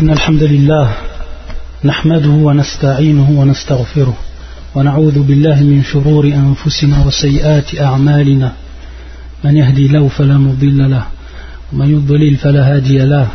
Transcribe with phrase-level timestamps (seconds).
[0.00, 0.94] إن الحمد لله
[1.84, 4.16] نحمده ونستعينه ونستغفره
[4.74, 8.52] ونعوذ بالله من شرور أنفسنا وسيئات أعمالنا.
[9.44, 11.02] من يهدي له فلا مضل له
[11.72, 13.28] ومن يضلل فلا هادي له.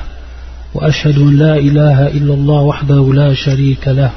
[0.74, 4.12] وأشهد أن لا إله إلا الله وحده لا شريك له.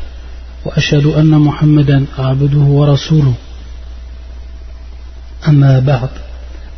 [0.65, 3.35] وأشهد أن محمدا عبده ورسوله.
[5.49, 6.09] أما بعد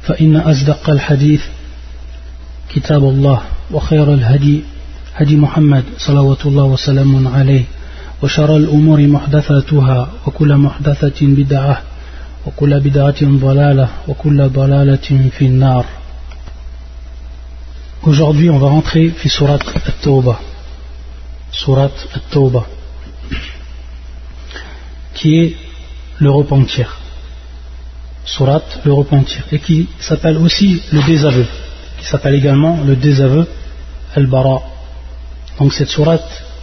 [0.02, 1.42] فإن أصدق الحديث
[2.74, 3.40] كتاب الله
[3.70, 4.62] وخير الهدي
[5.17, 7.63] هدي محمد صلوات الله وسلام عليه
[8.23, 11.81] وشر الأمور محدثاتها وكل محدثة بدعة
[12.45, 15.85] وكل بدعة ضلالة وكل ضلالة في النار
[18.05, 20.37] Aujourd'hui, on va rentrer في surat At-Tawbah.
[21.51, 22.65] Surat At-Tawbah.
[25.13, 25.55] Qui est
[26.19, 26.97] le repentir.
[28.25, 29.43] Surat, le repentir.
[29.53, 31.45] Et qui s'appelle aussi le désaveu.
[31.97, 33.47] Qui s'appelle également le désaveu
[34.15, 34.61] Al-Bara.
[35.58, 36.18] Donc cette surat,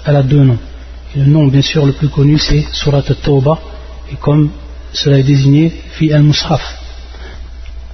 [0.06, 0.58] elle a deux noms.
[1.16, 3.60] Le nom, bien sûr, le plus connu, c'est Surat At-Tawbah.
[4.12, 4.52] Et comme
[4.94, 6.62] cela est désigné, fi al-Mushaf.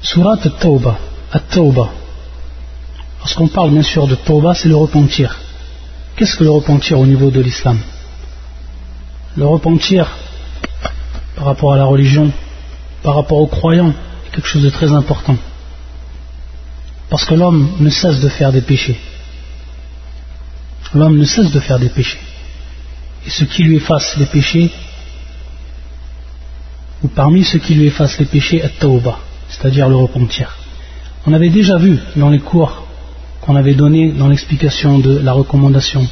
[0.01, 0.97] Surat At-Tawbah.
[1.31, 1.89] At-Tawbah.
[3.19, 5.39] Lorsqu'on parle bien sûr de Tawbah, c'est le repentir.
[6.15, 7.77] Qu'est-ce que le repentir au niveau de l'islam?
[9.37, 10.09] Le repentir
[11.35, 12.31] par rapport à la religion,
[13.03, 15.37] par rapport aux croyants, est quelque chose de très important.
[17.09, 18.99] Parce que l'homme ne cesse de faire des péchés.
[20.93, 22.19] L'homme ne cesse de faire des péchés.
[23.25, 24.71] Et ce qui lui efface les péchés,
[27.03, 29.19] ou parmi ceux qui lui effacent les péchés, est Tawbah,
[29.49, 30.55] c'est-à-dire le repentir.
[31.25, 32.87] On avait déjà vu dans les cours
[33.41, 36.07] qu'on avait donné dans l'explication de la recommandation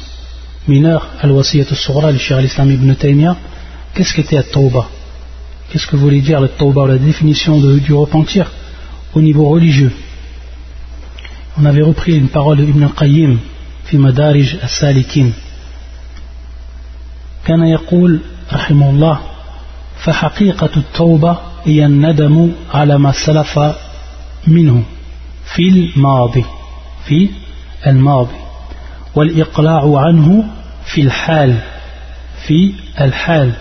[0.66, 3.36] mineure, Al-Wasiyat al-Sughra, le al-Islam ibn Taymiyyah,
[3.94, 4.88] qu'est-ce qu'était At-Tawbah?
[5.70, 8.50] Qu'est-ce que voulait dire le Tawbah, la définition de, du repentir?
[9.14, 9.92] Au niveau religieux
[11.58, 13.38] On avait repris une parole d'Ibn Qayyim,
[13.90, 15.32] في مدارج السالكين.
[17.44, 18.20] كان يقول
[18.52, 19.20] رحمه الله
[20.04, 23.60] فحقيقة التوبة هي الندم على ما سلف
[24.46, 24.82] منه
[25.54, 26.44] في الماضي
[27.04, 27.28] في
[27.86, 28.34] الماضي
[29.14, 30.44] والإقلاع عنه
[30.84, 31.58] في الحال
[32.46, 33.52] في الحال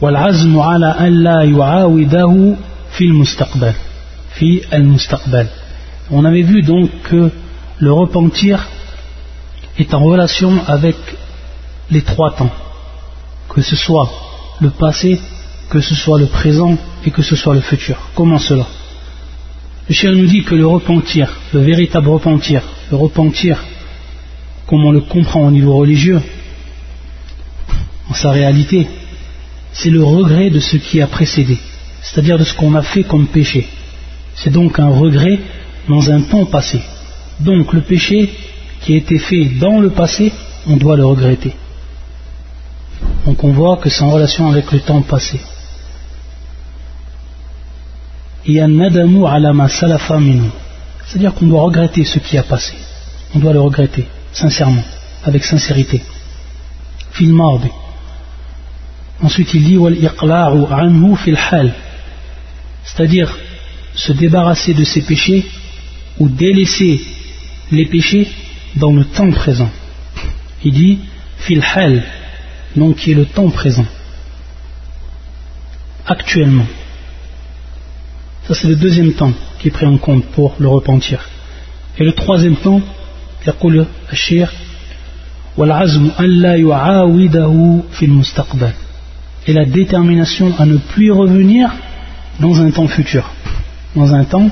[0.00, 2.56] والعزم على أن لا يعاوده
[2.90, 3.72] في المستقبل
[4.34, 5.46] في المستقبل.
[6.10, 7.30] On avait vu donc que
[7.78, 8.58] le repentir
[9.78, 10.96] est en relation avec
[11.90, 12.50] les trois temps,
[13.48, 14.10] que ce soit
[14.60, 15.20] le passé,
[15.70, 17.96] que ce soit le présent et que ce soit le futur.
[18.14, 18.66] Comment cela?
[19.88, 23.58] Le chien nous dit que le repentir, le véritable repentir, le repentir,
[24.66, 26.22] comme on le comprend au niveau religieux,
[28.08, 28.86] en sa réalité,
[29.72, 31.58] c'est le regret de ce qui a précédé,
[32.02, 33.68] c'est-à-dire de ce qu'on a fait comme péché.
[34.34, 35.40] C'est donc un regret
[35.88, 36.80] dans un temps passé.
[37.40, 38.30] Donc le péché
[38.80, 40.32] qui a été fait dans le passé,
[40.66, 41.54] on doit le regretter.
[43.26, 45.40] Donc on voit que c'est en relation avec le temps passé.
[51.06, 52.74] C'est-à-dire qu'on doit regretter ce qui a passé.
[53.34, 54.84] On doit le regretter, sincèrement,
[55.24, 56.02] avec sincérité.
[59.22, 59.78] Ensuite il dit
[62.84, 63.36] c'est-à-dire
[63.94, 65.44] se débarrasser de ses péchés
[66.18, 67.00] ou délaisser
[67.70, 68.28] les péchés
[68.75, 69.69] dans le temps présent.
[70.63, 70.99] Il dit
[71.37, 72.03] fil hal,
[72.75, 73.85] donc qui est le temps présent,
[76.05, 76.67] actuellement.
[78.47, 81.29] Ça c'est le deuxième temps qui est pris en compte pour le repentir.
[81.97, 82.81] Et le troisième temps,
[83.47, 84.53] يقول الشيخ
[85.57, 88.71] والعزم ألا يعاوده في المستقبل
[89.47, 91.69] et la détermination à ne plus y revenir
[92.39, 93.31] dans un temps futur
[93.95, 94.49] dans un temps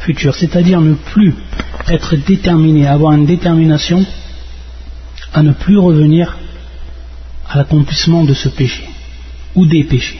[0.00, 1.34] futur c'est-à-dire ne plus
[1.87, 4.05] être déterminé, avoir une détermination
[5.33, 6.37] à ne plus revenir
[7.49, 8.87] à l'accomplissement de ce péché
[9.55, 10.19] ou des péchés.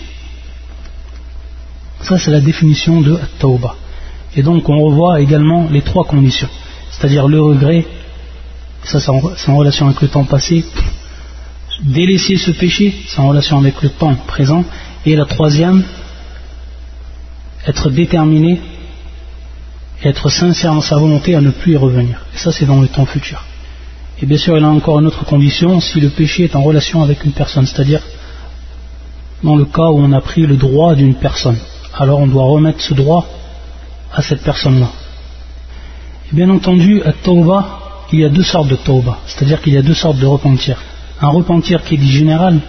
[2.02, 3.76] Ça, c'est la définition de Tawbah.
[4.36, 6.50] Et donc, on revoit également les trois conditions,
[6.90, 7.86] c'est-à-dire le regret,
[8.84, 9.10] ça c'est
[9.50, 10.66] en, relation avec le temps passé,
[11.84, 14.64] délaisser ce péché, c'est en relation avec le temps présent,
[15.06, 15.84] et la troisième,
[17.68, 18.60] être déterminé
[20.04, 22.26] être sincère dans sa volonté à ne plus y revenir.
[22.34, 23.44] Et ça, c'est dans le temps futur.
[24.22, 26.62] Et bien sûr, il y a encore une autre condition, si le péché est en
[26.62, 28.02] relation avec une personne, c'est-à-dire
[29.44, 31.58] dans le cas où on a pris le droit d'une personne,
[31.98, 33.26] alors on doit remettre ce droit
[34.14, 34.90] à cette personne-là.
[36.32, 37.80] Et bien entendu, à Tawbah,
[38.12, 40.78] il y a deux sortes de Tawbah, c'est-à-dire qu'il y a deux sortes de repentir.
[41.20, 42.60] Un repentir qui est dit général,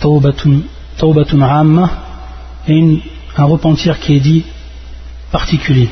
[0.00, 1.90] Tawbatun Amma,
[2.68, 3.02] et
[3.36, 4.44] un repentir qui est dit
[5.30, 5.90] particulier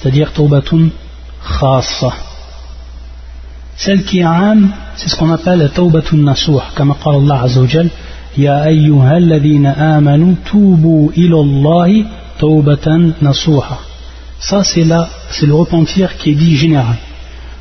[0.00, 0.90] c'est-à-dire Tawbatun
[1.42, 2.12] Khassa.
[3.76, 7.46] Celle qui est âme, c'est ce qu'on appelle Tawbatun Nasuh, comme a dit Allah
[8.36, 11.36] Ya ayyuha alladhina amanu tubu ila
[12.38, 13.78] Tawbatan Nasuha.
[14.38, 16.96] Ça, c'est le repentir qui est dit général.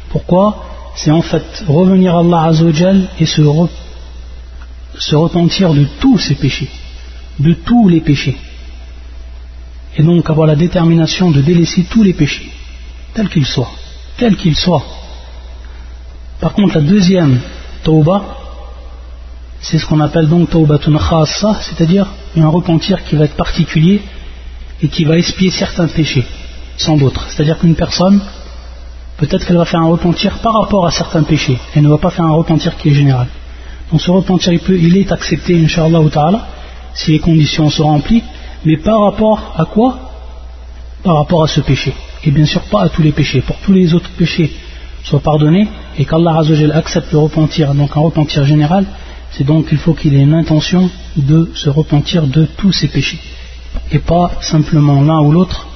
[0.09, 0.63] Pourquoi?
[0.95, 3.41] C'est en fait revenir à Allah Azzawajal et se,
[4.97, 6.69] se repentir de tous ses péchés,
[7.39, 8.37] de tous les péchés.
[9.97, 12.49] Et donc avoir la détermination de délaisser tous les péchés,
[13.13, 13.71] tels qu'ils soient,
[14.17, 14.83] qu'ils soient.
[16.39, 17.39] Par contre, la deuxième
[17.83, 18.23] tauba,
[19.61, 24.01] c'est ce qu'on appelle donc taubatun khassa, c'est-à-dire un repentir qui va être particulier
[24.81, 26.25] et qui va expier certains péchés,
[26.77, 27.25] sans d'autres.
[27.29, 28.21] C'est-à-dire qu'une personne,
[29.17, 32.09] peut-être qu'elle va faire un repentir par rapport à certains péchés, elle ne va pas
[32.09, 33.27] faire un repentir qui est général.
[33.91, 36.47] Donc ce repentir, il, peut, il est accepté, inshallah ta'ala,
[36.93, 38.23] si les conditions sont remplies,
[38.65, 39.99] mais par rapport à quoi?
[41.03, 41.93] Par rapport à ce péché.
[42.23, 43.41] Et bien sûr pas à tous les péchés.
[43.41, 44.51] Pour tous les autres péchés
[45.03, 45.67] soient pardonnés
[45.97, 46.41] et qu'Allah
[46.73, 48.85] accepte le repentir, donc un repentir général,
[49.31, 53.19] c'est donc qu'il faut qu'il ait une intention de se repentir de tous ses péchés.
[53.91, 55.67] Et pas simplement l'un ou l'autre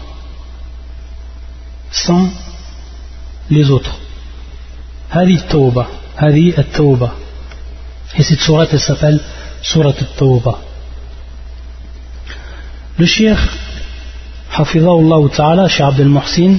[1.92, 2.30] sans
[3.52, 3.96] les autres.
[5.12, 5.88] Hadi Tawba,
[6.18, 7.14] Hadi At-Tawba.
[8.18, 9.20] Et cette sourate elle s'appelle
[9.62, 10.69] Surat At-Tawba.
[13.00, 13.38] Le shir,
[14.54, 16.58] Hafizahullah Ta'ala, Cheikh Abdel Mohsin,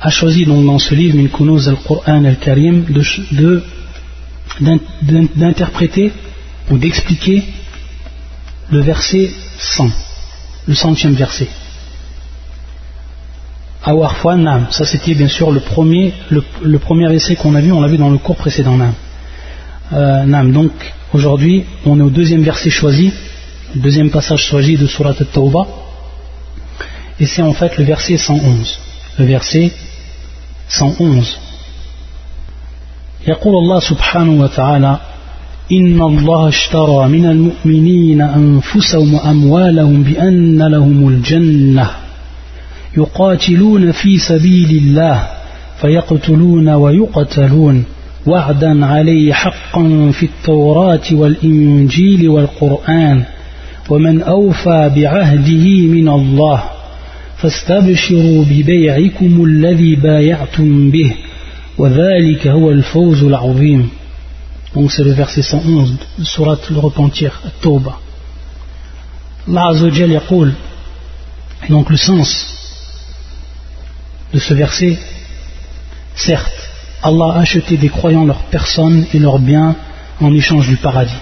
[0.00, 2.86] a choisi dans ce livre, Min Kunuz al-Qur'an al-Karim,
[5.36, 6.12] d'interpréter
[6.70, 7.44] ou d'expliquer
[8.70, 9.90] le verset 100,
[10.66, 11.48] le centième verset.
[13.84, 16.42] Awarfwan Nam, ça c'était bien sûr le premier, le,
[17.10, 18.94] verset qu'on a vu, on l'a vu dans le cours précédent Nam.
[19.92, 20.72] Euh, donc
[21.12, 23.12] aujourd'hui on est au deuxième verset choisi
[23.74, 25.66] deuxième passage choisi de Surat al-Tawbah,
[27.20, 28.78] et c'est en fait le verset 111.
[29.18, 29.72] Le verset
[30.68, 31.38] 111.
[33.28, 34.98] يقول الله سبحانه وتعالى
[35.72, 41.90] إن الله اشترى من المؤمنين أنفسهم وأموالهم بأن لهم الجنة
[42.96, 45.26] يقاتلون في سبيل الله
[45.80, 47.84] فيقتلون ويقتلون
[48.26, 53.24] وعدا عليه حقا في التوراة والإنجيل والقرآن
[53.89, 56.63] ومن أوفى بعهده من الله
[57.37, 61.15] فاستبشروا ببيعكم الذي بايعتم به
[61.77, 63.89] وذلك هو الفوز العظيم
[64.75, 67.99] Donc c'est le verset 111 de Surat le repentir, Tauba.
[69.47, 70.51] Allah Azzawajal yaqul,
[71.63, 72.29] et donc le sens
[74.33, 74.97] de ce verset,
[76.15, 76.69] certes,
[77.03, 79.75] Allah a acheté des croyants leurs personnes et leurs biens
[80.19, 81.21] en échange du paradis.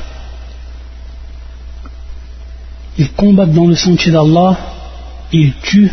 [2.98, 4.58] Ils combattent dans le sentier d'Allah,
[5.32, 5.92] ils tuent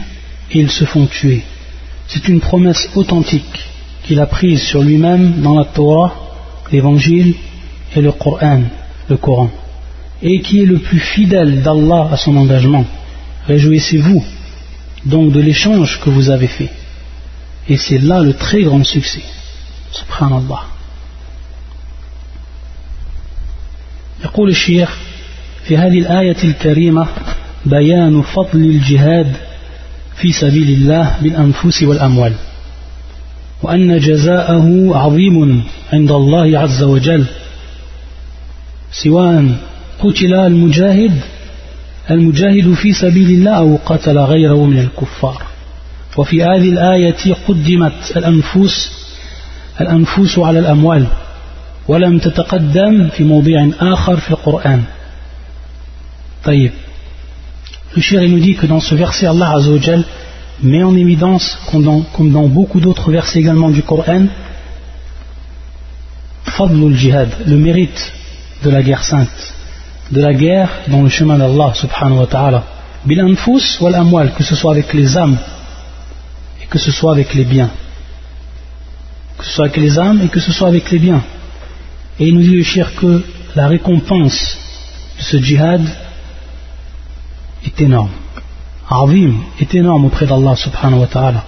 [0.50, 1.42] et ils se font tuer.
[2.08, 3.58] C'est une promesse authentique
[4.04, 6.14] qu'il a prise sur lui-même dans la Torah,
[6.72, 7.34] l'Évangile
[7.94, 8.62] et le Coran,
[9.08, 9.50] le Coran,
[10.22, 12.84] et qui est le plus fidèle d'Allah à son engagement.
[13.46, 14.24] Réjouissez-vous
[15.04, 16.70] donc de l'échange que vous avez fait.
[17.68, 19.22] Et c'est là le très grand succès.
[19.92, 20.64] Subhanallah.
[24.24, 24.98] يقول الشيخ
[25.63, 27.07] في هذه الآية الكريمة
[27.65, 29.35] بيان فضل الجهاد
[30.15, 32.33] في سبيل الله بالأنفس والأموال
[33.63, 35.63] وأن جزاءه عظيم
[35.93, 37.25] عند الله عز وجل
[38.91, 39.55] سواء
[39.99, 41.21] قتل المجاهد
[42.11, 45.41] المجاهد في سبيل الله أو قتل غيره من الكفار.
[46.17, 48.91] وفي هذه الآية قدمت الأنفس
[49.81, 51.07] الأنفس على الأموال
[51.87, 54.83] ولم تتقدم في موضع آخر في القرآن.
[56.45, 60.03] Le cher nous dit que dans ce verset, Allah Azzawajal
[60.61, 64.25] met en évidence, comme dans, beaucoup d'autres versets également du Coran,
[66.45, 68.11] Fadlul Jihad, le mérite
[68.63, 69.53] de la guerre sainte,
[70.11, 72.63] de la guerre dans le chemin d'Allah subhanahu wa ta'ala.
[73.05, 75.37] Bil anfus wal amwal, que ce soit avec les âmes
[76.61, 77.71] et que ce soit avec les biens.
[79.37, 81.23] Que ce soit avec les âmes et que ce soit avec les biens.
[82.19, 83.23] Et il nous dit le cher que
[83.55, 84.57] la récompense
[85.17, 85.81] de ce djihad
[87.77, 88.09] est énorme.
[88.89, 91.45] Arvim est énorme auprès d'Allah subhanahu wa ta'ala.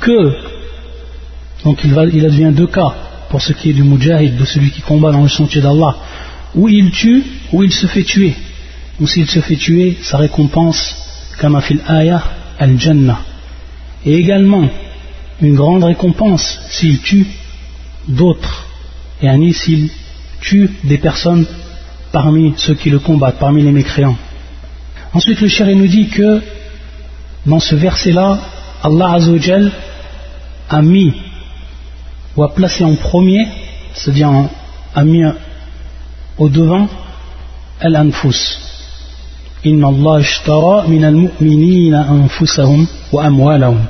[0.00, 0.36] Que,
[1.64, 2.94] donc il, va, il advient deux cas
[3.30, 5.96] pour ce qui est du mujahid, de celui qui combat dans le sentier d'Allah,
[6.54, 8.34] ou il tue, ou il se fait tuer.
[9.00, 10.96] Ou s'il se fait tuer, sa récompense,
[11.38, 12.22] comme fil ayah,
[12.58, 13.20] al-jannah.
[14.04, 14.68] Et également,
[15.40, 17.26] une grande récompense s'il tue
[18.06, 18.66] d'autres,
[19.22, 19.90] et ani s'il
[20.40, 21.46] tue des personnes
[22.12, 24.18] parmi ceux qui le combattent, parmi les mécréants.
[25.14, 26.40] Ensuite, le chéri nous dit que
[27.44, 28.38] dans ce verset-là,
[28.82, 29.70] Allah Azzawajal
[30.70, 31.12] a mis
[32.36, 33.46] ou à placer en premier,
[33.92, 34.30] c'est-à-dire
[34.94, 35.34] à mieux
[36.38, 36.88] au devant,
[37.80, 38.58] al-anfus.
[39.64, 43.80] Inna Allah ishtara min al-mu'minina anfusahum wa amwalahum.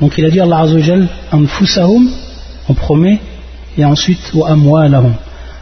[0.00, 2.08] Donc il a dit Allah Azzawajal anfusahum
[2.68, 3.18] en premier
[3.76, 5.14] et ensuite wa amwalahum.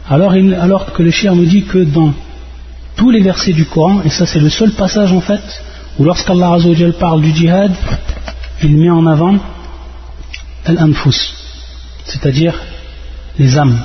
[0.07, 2.13] Alors, alors que le chien nous dit que dans
[2.95, 5.41] tous les versets du Coran, et ça c'est le seul passage en fait,
[5.99, 7.73] où lorsqu'Allah Azzawajal parle du djihad,
[8.63, 9.37] il met en avant
[10.65, 11.33] al-anfus,
[12.05, 12.53] c'est-à-dire
[13.37, 13.79] les âmes.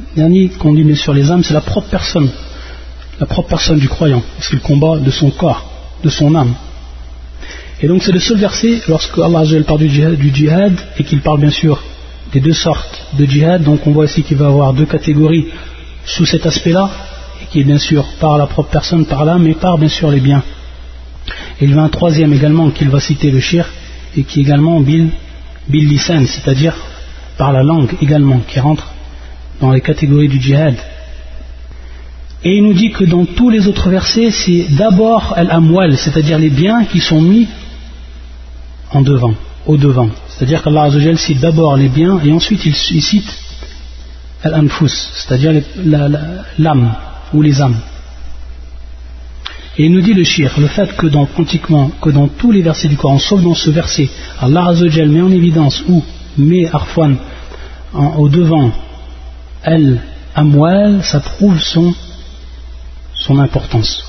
[0.00, 2.30] Le dernier qu'on dit sur les âmes, c'est la propre personne,
[3.20, 5.64] la propre personne du croyant, parce qu'il combat de son corps,
[6.02, 6.54] de son âme.
[7.80, 11.20] Et donc c'est le seul verset, lorsque Allah parle du djihad, du djihad et qu'il
[11.20, 11.80] parle bien sûr
[12.32, 15.46] des deux sortes de djihad, donc on voit ici qu'il va avoir deux catégories
[16.04, 16.90] sous cet aspect-là,
[17.42, 20.10] et qui est bien sûr par la propre personne, par l'âme, mais par bien sûr
[20.10, 20.42] les biens.
[21.60, 23.66] Et il y a un troisième également qu'il va citer le shir,
[24.16, 25.10] et qui est également bil,
[25.68, 26.74] bil c'est-à-dire
[27.36, 28.92] par la langue également, qui rentre
[29.60, 30.76] dans les catégories du djihad.
[32.44, 36.50] Et il nous dit que dans tous les autres versets, c'est d'abord al-amwal, c'est-à-dire les
[36.50, 37.48] biens qui sont mis
[38.92, 39.34] en devant,
[39.66, 40.08] au devant.
[40.28, 43.32] C'est-à-dire qu'Allah cite d'abord les biens et ensuite il, cite
[44.44, 45.62] al-anfus, c'est-à-dire
[46.58, 46.94] l'âme
[47.33, 47.77] ou les âmes.
[49.77, 52.61] Et il nous dit le shir, le fait que dans pratiquement, que dans tous les
[52.61, 54.07] versets du Coran, sauf dans ce verset,
[54.39, 54.71] Allah
[55.07, 56.03] met en évidence ou
[56.37, 57.15] met arfan
[58.17, 58.71] au devant
[59.63, 61.93] al-amwal, ça prouve son,
[63.15, 64.03] son importance.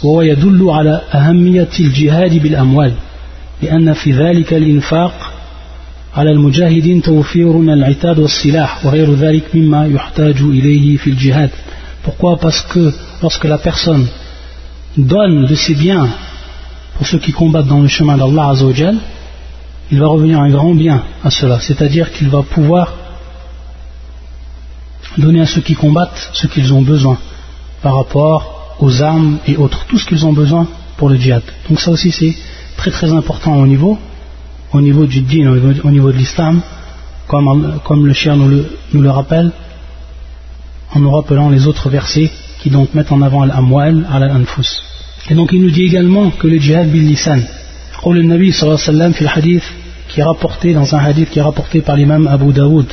[3.63, 5.33] لأن في ذلك الإنفاق
[6.17, 11.51] على المجاهدين توفير العتاد والسلاح وغير ذلك مما يحتاج إليه في الجهاد
[12.04, 14.08] pourquoi Parce que lorsque la personne
[14.98, 16.08] donne de ses biens
[16.98, 18.98] pour ceux qui combattent dans le chemin d'Allah Azzawajal,
[19.92, 22.94] il va revenir un grand bien à cela, c'est-à-dire qu'il va pouvoir
[25.18, 27.18] donner à ceux qui combattent ce qu'ils ont besoin
[27.82, 31.44] par rapport aux armes et autres, tout ce qu'ils ont besoin pour le djihad.
[31.70, 32.36] Donc ça aussi c'est
[32.78, 33.98] très très important au niveau,
[34.74, 35.50] au niveau du din,
[35.84, 36.62] au niveau, de l'islam,
[37.28, 39.52] comme, le chien nous le, rappelle,
[40.93, 44.71] en nous rappelant les autres versets qui donc mettent en avant l'amwal al-anfus.
[45.31, 47.41] Et donc il nous dit également que le djihad bil lisan.
[48.07, 49.65] le Nabi sallallahu alayhi wa sallam hadith
[50.09, 52.87] qui est rapporté dans un hadith qui est rapporté par l'imam Abu Daoud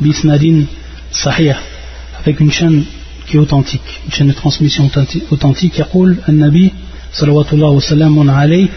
[0.00, 0.64] bisnadin
[1.12, 1.54] sahih
[2.20, 2.84] avec une chaîne
[3.26, 4.90] qui est authentique une chaîne de transmission
[5.30, 6.72] authentique يقول النبي
[7.12, 8.68] صلوات الله وسلام عليه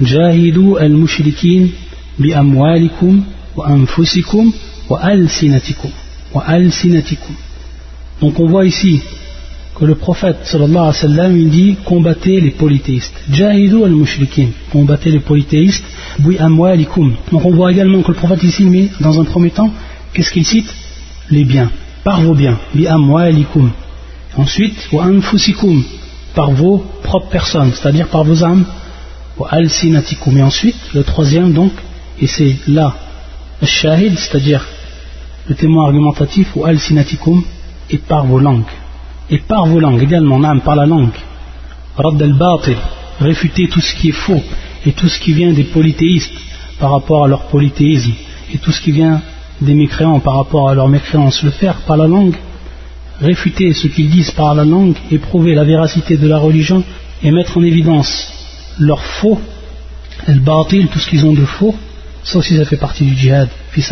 [0.00, 1.72] جاهدوا المشركين
[2.18, 3.22] بأموالكم
[3.56, 4.52] وأنفسكم
[4.88, 5.90] وألسنتكم وألسنتكم
[8.21, 9.01] Donc on voit ici
[9.75, 13.13] que le prophète sallallahu alayhi wa il dit combattez les polythéistes.
[13.31, 15.85] Jahidou al-mushrikin, combattez les polythéistes.
[16.19, 17.13] Bi amwalikum.
[17.31, 19.71] Donc on voit également que le prophète ici met dans un premier temps,
[20.13, 20.73] qu'est-ce qu'il cite?
[21.29, 21.69] Les biens,
[22.03, 22.57] par vos biens.
[22.73, 23.71] Bi amwalikum.
[24.35, 25.83] Ensuite, wa anfusikum,
[26.33, 28.65] par vos propres personnes, c'est-à-dire par vos âmes,
[29.49, 30.37] al-sinatikum.
[30.37, 31.71] Et ensuite, le troisième donc,
[32.19, 32.95] et c'est là,
[33.63, 34.65] shahid, c'est-à-dire
[35.47, 37.43] le témoin argumentatif, ou al-sinatikum,
[37.89, 38.73] et par vos langues.
[39.29, 41.17] Et par vos langues également, âme, par la langue.
[41.95, 42.77] Radd al-batil,
[43.19, 44.41] réfuter tout ce qui est faux,
[44.85, 46.33] et tout ce qui vient des polythéistes
[46.79, 48.13] par rapport à leur polythéisme,
[48.53, 49.21] et tout ce qui vient
[49.61, 52.35] des mécréants par rapport à leur mécréance, le faire par la langue,
[53.19, 56.83] réfuter ce qu'ils disent par la langue et prouver la véracité de la religion
[57.23, 58.31] et mettre en évidence
[58.79, 59.39] leur faux,
[60.27, 61.75] el batil, tout ce qu'ils ont de faux,
[62.23, 63.91] ça aussi ça fait partie du djihad, fils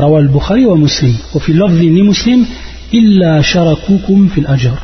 [0.00, 2.46] روى البخاري ومسلم وفي اللفظ لمسلم
[2.94, 4.78] إلا شركوكم في الأجر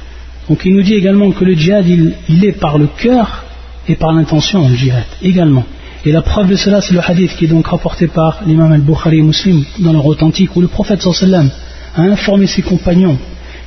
[0.49, 3.44] Donc il nous dit également que le djihad il, il est par le cœur
[3.88, 5.64] et par l'intention le djihad également.
[6.04, 9.18] Et la preuve de cela c'est le hadith qui est donc rapporté par l'imam al-Bukhari
[9.18, 11.50] et Muslim dans leur authentique où le prophète sallam
[11.96, 13.18] a informé ses compagnons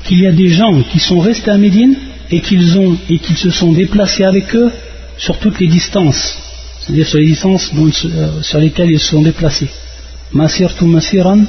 [0.06, 1.96] qu'il y a des gens qui sont restés à Médine
[2.32, 4.72] et qu'ils ont et qu'ils se sont déplacés avec eux
[5.18, 6.38] sur toutes les distances,
[6.80, 9.70] c'est-à-dire sur les distances euh, sur lesquelles ils se sont déplacés.
[10.33, 11.41] Masirtu masiran,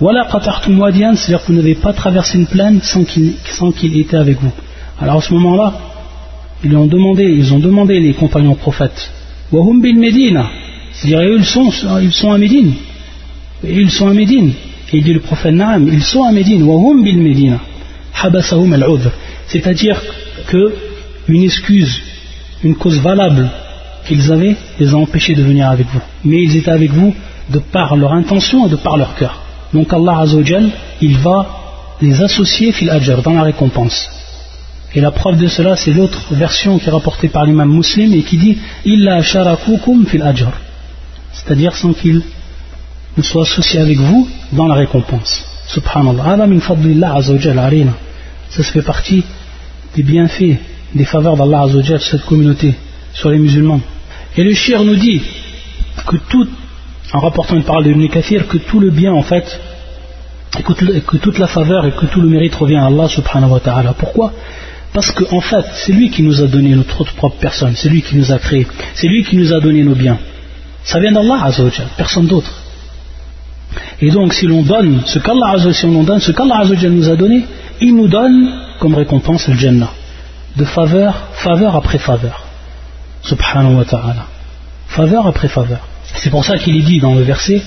[0.00, 0.26] voilà
[0.68, 4.50] wadiyan, c'est-à-dire que vous n'avez pas traversé une plaine sans qu'il était avec vous.
[5.00, 5.74] Alors à ce moment-là,
[6.64, 9.10] ils ont demandé, ils ont demandé les compagnons prophètes,
[9.52, 10.50] Wahum bil Medina,
[10.92, 11.70] c'est-à-dire ils sont,
[12.00, 12.74] ils sont à Médine,
[13.62, 14.52] ils sont à Médine,
[14.92, 17.60] Et il dit le prophète Naam, ils sont à Médine, hum bil Médina,
[18.20, 18.84] habasahum al
[19.46, 20.02] C'est-à-dire
[20.48, 20.74] que
[21.28, 22.00] une excuse,
[22.64, 23.50] une cause valable
[24.06, 26.00] qu'ils avaient les a empêchés de venir avec vous.
[26.24, 27.14] Mais ils étaient avec vous
[27.52, 29.40] de par leur intention et de par leur cœur.
[29.72, 31.38] Donc Allah Azzawajal, il va
[32.00, 34.08] les associer fil ajr, dans la récompense.
[34.94, 38.22] Et la preuve de cela, c'est l'autre version qui est rapportée par l'imam muslim et
[38.22, 40.52] qui dit Illa sharakukum fil ajr.
[41.32, 42.22] C'est-à-dire sans qu'ils
[43.16, 45.44] ne soient associés avec vous dans la récompense.
[45.66, 46.46] Subhanallah.
[46.46, 46.60] min
[48.50, 49.24] Ça se fait partie
[49.94, 50.56] des bienfaits,
[50.94, 52.74] des faveurs d'Allah Azzawajal, cette communauté,
[53.14, 53.80] sur les musulmans.
[54.36, 55.22] Et le shir nous dit
[56.06, 56.48] que tout,
[57.12, 59.60] en rapportant une parole de Kathir, que tout le bien en fait,
[60.60, 63.94] que toute la faveur et que tout le mérite revient à Allah subhanahu wa ta'ala.
[63.94, 64.32] Pourquoi?
[64.92, 68.02] Parce qu'en en fait, c'est lui qui nous a donné notre propre personne, c'est lui
[68.02, 70.18] qui nous a créé, c'est lui qui nous a donné nos biens.
[70.84, 71.48] Ça vient d'Allah
[71.96, 72.52] personne d'autre.
[74.00, 77.44] Et donc si l'on donne ce qu'Allah si donne ce qu'Allah nous a donné,
[77.80, 79.90] il nous donne comme récompense le Jannah.
[80.56, 82.44] De faveur, faveur après faveur.
[83.22, 84.26] Subhanahu wa ta'ala.
[84.88, 85.80] Faveur après faveur.
[86.14, 87.62] C'est pour ça qu'il est dit dans le verset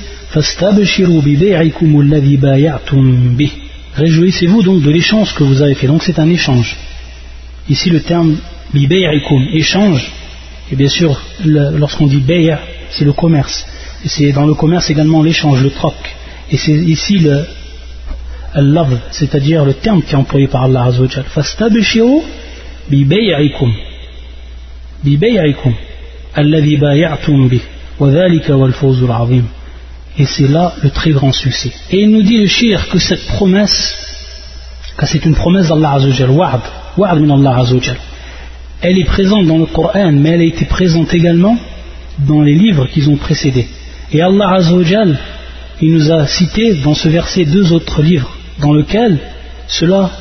[3.96, 5.88] Réjouissez-vous donc de l'échange que vous avez fait.
[5.88, 6.76] Donc c'est un échange.
[7.70, 8.38] Ici le terme
[9.54, 10.12] échange,
[10.72, 12.58] et bien sûr lorsqu'on dit bay'
[12.90, 13.66] c'est le commerce.
[14.04, 15.96] Et c'est dans le commerce également l'échange, le troc.
[16.52, 17.46] Et c'est ici le
[18.56, 21.26] love, c'est-à-dire le terme qui est employé par Allah Azzawajal.
[21.26, 22.22] Fastabshiru
[22.90, 23.74] bi bay'ikum.
[25.04, 25.74] Bi bay'ikum.
[26.36, 27.50] Alladhi bay'atum.
[30.18, 31.72] Et c'est là le très grand succès.
[31.92, 33.96] Et il nous dit le shir que cette promesse,
[34.98, 36.32] que c'est une promesse d'Allah Azzawajal,
[36.98, 37.64] Allah
[38.82, 41.58] elle est présente dans le Coran, mais elle a été présente également
[42.20, 43.68] dans les livres qui ont précédé.
[44.12, 45.18] Et Allah Azzawajal,
[45.82, 49.18] il nous a cité dans ce verset deux autres livres dans lesquels
[49.68, 50.12] cela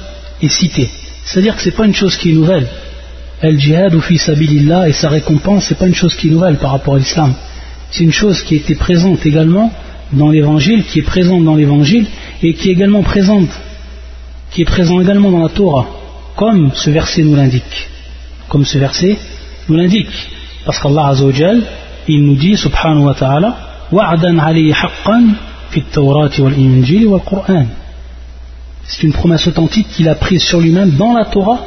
[0.40, 0.88] est cité.
[1.25, 2.67] C'est-à-dire que ce n'est pas une chose qui est nouvelle.
[3.41, 6.30] El jihad ou fi sabilillah et sa récompense, ce n'est pas une chose qui est
[6.30, 7.34] nouvelle par rapport à l'islam
[7.95, 9.71] c'est une chose qui était présente également
[10.13, 12.07] dans l'évangile, qui est présente dans l'évangile
[12.43, 13.50] et qui est également présente,
[14.50, 15.87] qui est présent également dans la Torah,
[16.35, 17.89] comme ce verset nous l'indique.
[18.49, 19.17] Comme ce verset
[19.69, 20.11] nous l'indique.
[20.65, 21.63] Parce qu'Allah Azzawajal,
[22.09, 23.59] il nous dit, subhanahu wa ta'ala,
[23.93, 25.28] wa'dan alayhi haqqan
[25.71, 26.54] fi tawrati wal
[27.07, 27.67] wal Qur'an.
[28.83, 31.61] C'est une promesse authentique qu'il a prise sur lui-même dans la Torah,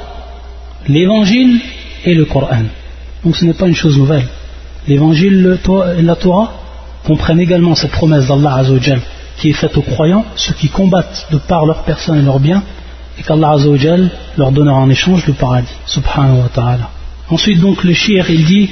[0.90, 1.62] l'évangile
[2.04, 2.66] et le Coran.
[3.24, 4.28] Donc ce n'est pas une chose nouvelle
[4.88, 5.60] l'évangile
[5.98, 6.54] et la Torah
[7.06, 9.02] comprennent également cette promesse d'Allah Azzawajal
[9.38, 12.64] qui est faite aux croyants, ceux qui combattent de par leur personne et leurs biens,
[13.20, 16.90] et qu'Allah Azzawajal leur donnera en échange le paradis, subhanahu wa ta'ala.
[17.30, 18.70] Ensuite donc le shir il dit,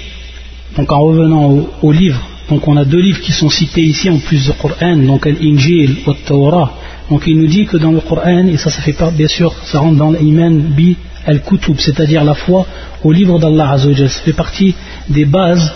[0.75, 4.17] donc en revenant au, livre, donc on a deux livres qui sont cités ici en
[4.17, 6.73] plus du Coran, donc l'Injil ou Torah.
[7.09, 9.53] Donc il nous dit que dans le Coran, et ça ça fait pas, bien sûr,
[9.65, 10.97] ça rentre dans l'iman bi
[11.27, 12.65] al-kutub, c'est-à-dire la foi
[13.03, 14.09] au livre d'Allah Azzawajal.
[14.09, 14.73] Ça fait partie
[15.09, 15.71] des bases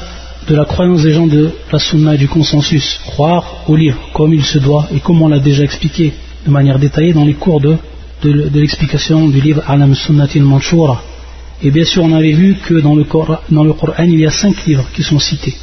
[0.47, 4.33] de la croyance des gens de la sunna et du consensus, croire au livre comme
[4.33, 6.13] il se doit et comme on l'a déjà expliqué
[6.45, 7.77] de manière détaillée dans les cours de,
[8.23, 11.01] l'explication du livre Alam Sunnatil Manshura.
[11.61, 13.37] Et bien sûr, on avait vu que dans le, Coran,
[14.03, 15.55] il y a cinq livres qui sont cités.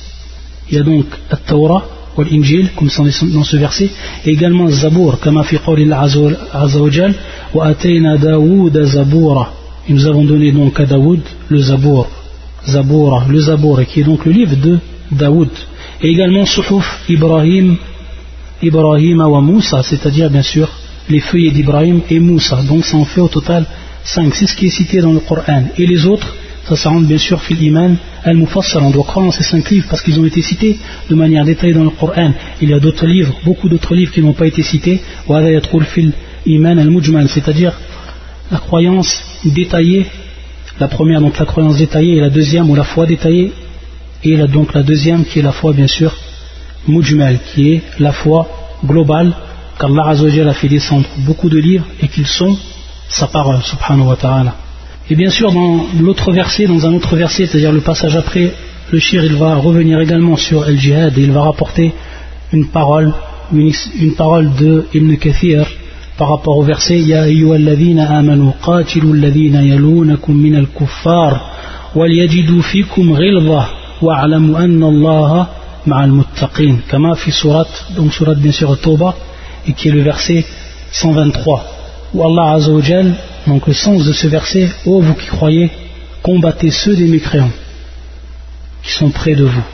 [0.71, 1.85] Il y a donc At-Tawrah,
[2.17, 2.89] ou l'Injil, comme
[3.33, 3.91] dans ce verset,
[4.25, 5.61] et également Zabour, comme a fait
[5.93, 6.21] Azza
[7.55, 9.53] wa Atayna Daoud Zaboura.
[9.89, 12.09] Et nous avons donné donc à Daoud le Zabour.
[12.69, 14.79] Zaboura, le Zabour, qui est donc le livre de
[15.11, 15.51] Daoud.
[16.03, 17.77] Et également Suhuf Ibrahim,
[18.63, 20.69] Ibrahim wa Moussa, c'est-à-dire bien sûr
[21.09, 22.61] les feuillets d'Ibrahim et Moussa.
[22.69, 23.67] Donc ça en fait au total
[24.05, 24.35] 5.
[24.35, 25.65] C'est ce qui est cité dans le Coran.
[25.79, 26.35] Et les autres,
[26.69, 28.83] ça, ça bien sûr fil iman al-mufassal.
[28.83, 31.75] On doit croire en ces cinq livres parce qu'ils ont été cités de manière détaillée
[31.75, 32.33] dans le Coran.
[32.61, 35.01] Il y a d'autres livres, beaucoup d'autres livres qui n'ont pas été cités.
[35.95, 36.13] fil
[36.47, 37.73] iman al-mujmal, c'est-à-dire
[38.51, 40.07] la croyance détaillée
[40.79, 43.53] la première, donc la croyance détaillée, et la deuxième, ou la foi détaillée,
[44.25, 46.15] et donc la deuxième qui est la foi, bien sûr,
[46.89, 48.49] mujmal, qui est la foi
[48.85, 49.33] globale,
[49.79, 52.57] qu'Allah a fait descendre beaucoup de livres et qu'ils sont
[53.09, 54.55] sa parole, subhanahu wa ta'ala.
[55.09, 58.53] Et bien sûr, dans l'autre verset, dans un autre verset, c'est-à-dire le passage après,
[58.91, 61.93] le shir, il va revenir également sur el jihad et il va rapporter
[62.53, 63.13] une parole,
[63.53, 65.67] une, une parole de Ibn Kathir,
[66.17, 71.41] par rapport au verset Ya ayyuhalladhina amanu qatilu alladhina yalunakum min al-kuffar
[71.95, 73.69] wal-yajidu fikum ghilza
[74.01, 75.49] wa'lamu anna Allah
[75.87, 76.79] ma'al muttaqin.
[76.89, 79.15] Kama fi surat donc surat bien sûr Tauba
[79.67, 80.45] et qui est le verset
[80.93, 81.65] 123
[82.15, 82.83] où Allah Azza wa
[83.47, 85.71] donc le sens de ce verset ô vous qui croyez
[86.23, 87.51] combattez ceux des mécréants
[88.83, 89.65] qui sont près de vous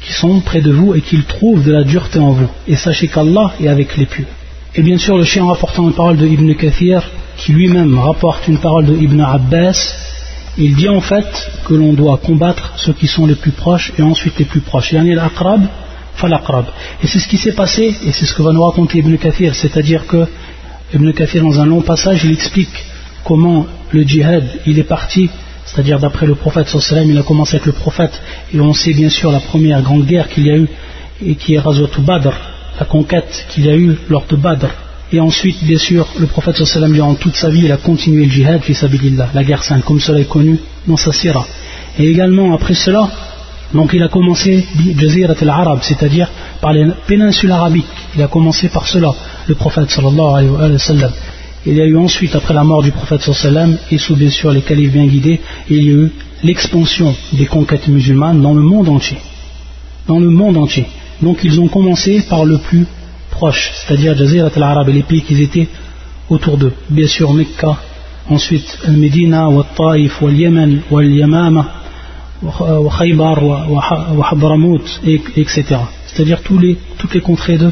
[0.00, 3.08] qui sont près de vous et qu'ils trouvent de la dureté en vous et sachez
[3.08, 4.26] qu'Allah est avec les pieux
[4.74, 7.02] Et bien sûr, le chien rapportant une parole de Ibn Kathir,
[7.36, 9.94] qui lui-même rapporte une parole de Ibn Abbas,
[10.56, 11.26] il dit en fait
[11.66, 14.92] que l'on doit combattre ceux qui sont les plus proches et ensuite les plus proches.
[14.92, 15.60] Yani l'aqrab,
[16.14, 16.66] falaqrab.
[17.02, 19.54] Et c'est ce qui s'est passé, et c'est ce que va nous raconter Ibn Kathir,
[19.54, 20.26] c'est-à-dire que
[20.94, 22.86] Ibn Kathir, dans un long passage, il explique
[23.24, 25.28] comment le djihad, il est parti,
[25.66, 28.18] c'est-à-dire d'après le prophète sallam, il a commencé avec le prophète,
[28.54, 30.68] et on sait bien sûr la première grande guerre qu'il y a eu,
[31.22, 32.32] et qui est Razwat Badr,
[32.78, 34.68] la conquête qu'il y a eu lors de Badr.
[35.12, 38.30] Et ensuite, bien sûr, le prophète sallam, durant toute sa vie, il a continué le
[38.30, 38.62] djihad,
[39.34, 41.46] la guerre sainte, comme cela est connu dans sa sira.
[41.98, 43.10] Et également, après cela,
[43.74, 44.64] donc il a commencé
[44.96, 46.28] Jazirat al-Arab, c'est-à-dire
[46.60, 47.84] par les péninsules arabiques.
[48.16, 49.14] Il a commencé par cela,
[49.46, 51.12] le prophète sallallahu alayhi wa sallam.
[51.64, 54.50] Il y a eu ensuite, après la mort du prophète sallam, et sous bien sûr
[54.50, 58.88] les califes bien guidés, il y a eu l'expansion des conquêtes musulmanes dans le monde
[58.88, 59.18] entier.
[60.08, 60.86] Dans le monde entier.
[61.22, 62.86] Donc ils ont commencé par le plus
[63.30, 65.68] proche, c'est-à-dire Jazirat al-Arab et les pays qui étaient
[66.28, 66.72] autour d'eux.
[66.90, 67.78] Bien sûr Mecca,
[68.28, 71.74] ensuite Al-Medina, Taif, Wal-Yemen, Wal-Yamama,
[72.98, 73.38] Khaybar,
[74.30, 74.84] Habramout,
[75.36, 75.64] etc.
[76.06, 77.70] C'est-à-dire toutes les contrées de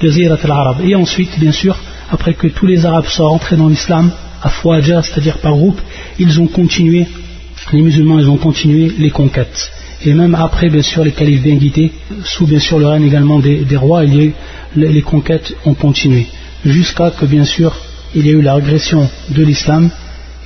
[0.00, 0.76] Jazirat al-Arab.
[0.84, 1.76] Et ensuite, bien sûr,
[2.10, 4.10] après que tous les Arabes soient rentrés dans l'islam,
[4.42, 5.80] à Fouaja, c'est-à-dire par groupe,
[6.18, 7.06] ils ont continué,
[7.72, 9.70] les musulmans, ils ont continué les conquêtes.
[10.04, 11.92] Et même après, bien sûr, les califes bien guidés,
[12.24, 16.26] sous bien sûr le règne également des, rois, les, conquêtes ont continué.
[16.64, 17.74] Jusqu'à que, bien sûr,
[18.14, 19.90] il y a eu la régression de l'islam,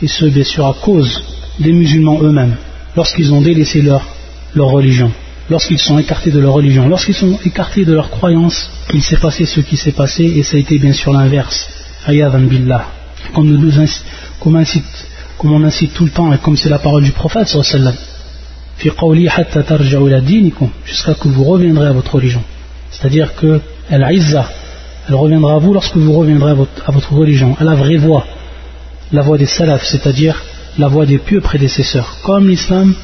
[0.02, 1.22] et ce, bien sûr, à cause
[1.58, 2.56] des musulmans eux-mêmes,
[2.96, 4.06] lorsqu'ils ont délaissé leur,
[4.54, 5.10] leur religion,
[5.48, 9.46] lorsqu'ils sont écartés de leur religion, lorsqu'ils sont écartés de leur croyance, il s'est passé
[9.46, 11.66] ce qui s'est passé, et ça a été bien sûr l'inverse.
[12.04, 12.88] Ayadan billah.
[13.34, 14.04] Comme, nous, incite,
[15.38, 17.94] comme on incite tout le temps, et comme c'est la parole du prophète, sallallahu
[20.84, 22.42] jusqu'à que vous reviendrez à votre religion.
[22.90, 23.60] C'est-à-dire que
[23.90, 24.04] elle
[25.14, 28.26] reviendra à vous lorsque vous reviendrez à votre, religion, à la vraie voie,
[29.12, 30.42] la voie des salafs, c'est-à-dire
[30.78, 32.18] la voie des pieux prédécesseurs.
[32.22, 32.94] Comme l'islam,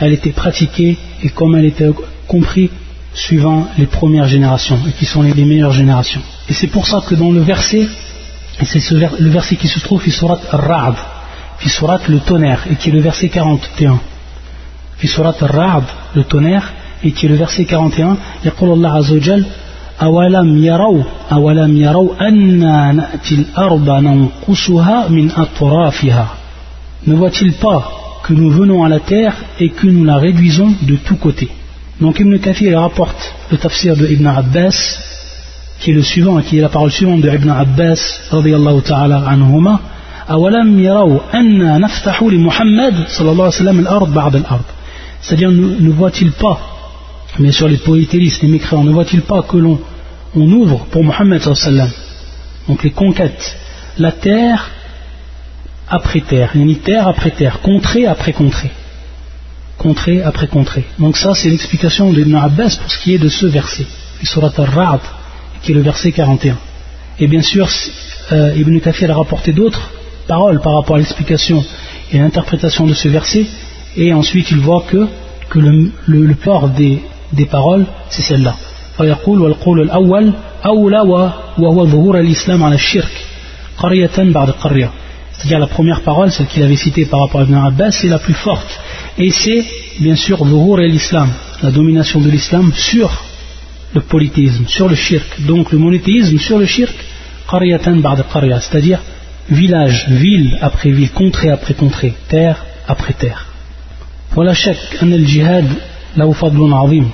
[0.00, 1.90] elle était pratiquée et comme elle était
[2.26, 2.70] comprise
[3.12, 6.22] suivant les premières générations, et qui sont les, meilleures générations.
[6.48, 7.86] Et c'est pour ça que dans le verset,
[8.60, 10.94] et c'est le verset qui se trouve, Fisurat Ra'ad,
[11.58, 14.00] Fisurat le tonnerre, et qui est le verset 41
[14.99, 15.83] في سورة الرعد
[16.15, 19.45] le tonnerre et qui est le verset 41 يقول الله عز وجل
[20.01, 26.27] أولم يروا أولم يروا أنا نأتي الأرض ننقصها من أطرافها
[27.07, 27.81] Ne voit-il pas
[28.23, 31.49] que nous venons à la terre et que nous la réduisons de tous côtés
[32.01, 33.21] Donc Ibn Kathir rapporte
[33.51, 34.77] le tafsir de Ibn Abbas
[35.79, 39.79] qui est le suivant, qui est la parole suivante de Ibn Abbas radiyallahu ta'ala anhuma
[40.29, 44.63] أولم يروا أنا نفتح لمحمد صلى الله عليه وسلم الأرض بعد الأرض
[45.20, 46.58] C'est-à-dire, ne, voit-il pas,
[47.38, 49.80] bien sûr les polythéistes, les mécréants, ne voit-il pas que l'on
[50.34, 51.42] on ouvre pour Mohammed
[52.68, 53.56] donc les conquêtes,
[53.98, 54.70] la terre
[55.88, 58.70] après terre, une terre après terre, contrée après contrée,
[59.76, 60.84] contrée après contrée.
[61.00, 63.86] Donc ça c'est l'explication d'Ibn Abbas pour ce qui est de ce verset,
[64.22, 65.00] Surat al-Ra'd,
[65.62, 66.56] qui est le verset 41.
[67.18, 67.68] Et bien sûr,
[68.32, 69.90] euh, Ibn Kathir a rapporté d'autres
[70.28, 71.64] paroles par rapport à l'explication
[72.12, 73.46] et l'interprétation de ce verset,
[73.97, 75.07] et ensuite il voit que,
[75.49, 77.01] que le, le, le port des,
[77.33, 78.55] des paroles, c'est celle-là.
[78.97, 80.33] فيقول والقول الأول
[80.65, 81.01] أولى
[81.57, 83.11] وهو ظهور الإسلام على الشرك
[83.77, 84.89] قرية بعد قرية
[85.37, 88.19] c'est-à-dire la première parole, celle qu'il avait citée par rapport à Ibn Abbas, c'est la
[88.19, 88.79] plus forte.
[89.17, 89.65] Et c'est,
[89.99, 91.29] bien sûr, Zuhur et l'islam,
[91.61, 93.23] la domination de l'islam sur
[93.93, 95.41] le polythéisme, sur le shirk.
[95.41, 96.95] Donc le monothéisme sur le shirk,
[97.51, 98.99] qaryatan ba'da qarya, c'est-à-dire
[99.49, 103.45] village, ville après ville, contrée après contrée, terre après terre.
[104.32, 105.66] Voilà chaque an al-jihad
[106.16, 107.06] là fadlun azim.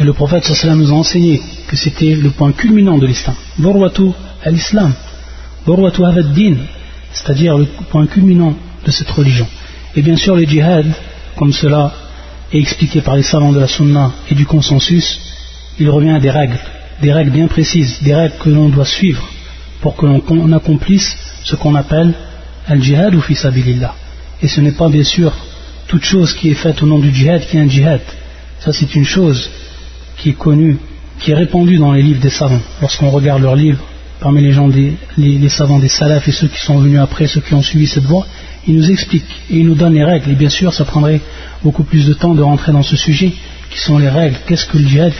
[0.00, 3.36] Et le prophète sallallahu nous a enseigné que c'était le point culminant de l'islam.
[3.58, 4.10] Borwatu
[4.44, 4.92] al-islam.
[5.64, 6.02] Borwatu
[7.12, 9.46] C'est-à-dire le point culminant de cette religion.
[9.94, 10.86] Et bien sûr, le jihad,
[11.36, 11.92] comme cela
[12.52, 15.20] est expliqué par les savants de la sunna et du consensus,
[15.78, 16.58] il revient à des règles,
[17.02, 19.24] des règles bien précises, des règles que l'on doit suivre
[19.80, 22.14] pour que l'on accomplisse ce qu'on appelle
[22.66, 23.94] al-jihad ou fisabilillah.
[24.42, 25.32] Et ce n'est pas bien sûr
[25.88, 28.00] toute chose qui est faite au nom du djihad qui est un djihad.
[28.60, 29.50] Ça c'est une chose
[30.18, 30.76] qui est connue,
[31.20, 32.60] qui est répandue dans les livres des savants.
[32.80, 33.82] Lorsqu'on regarde leurs livres,
[34.20, 34.96] parmi les gens des
[35.48, 38.26] savants des salafs et ceux qui sont venus après, ceux qui ont suivi cette voie,
[38.66, 40.30] ils nous expliquent et ils nous donnent les règles.
[40.30, 41.20] Et bien sûr, ça prendrait
[41.62, 43.32] beaucoup plus de temps de rentrer dans ce sujet,
[43.70, 44.36] qui sont les règles?
[44.46, 45.12] Qu'est-ce que le djihad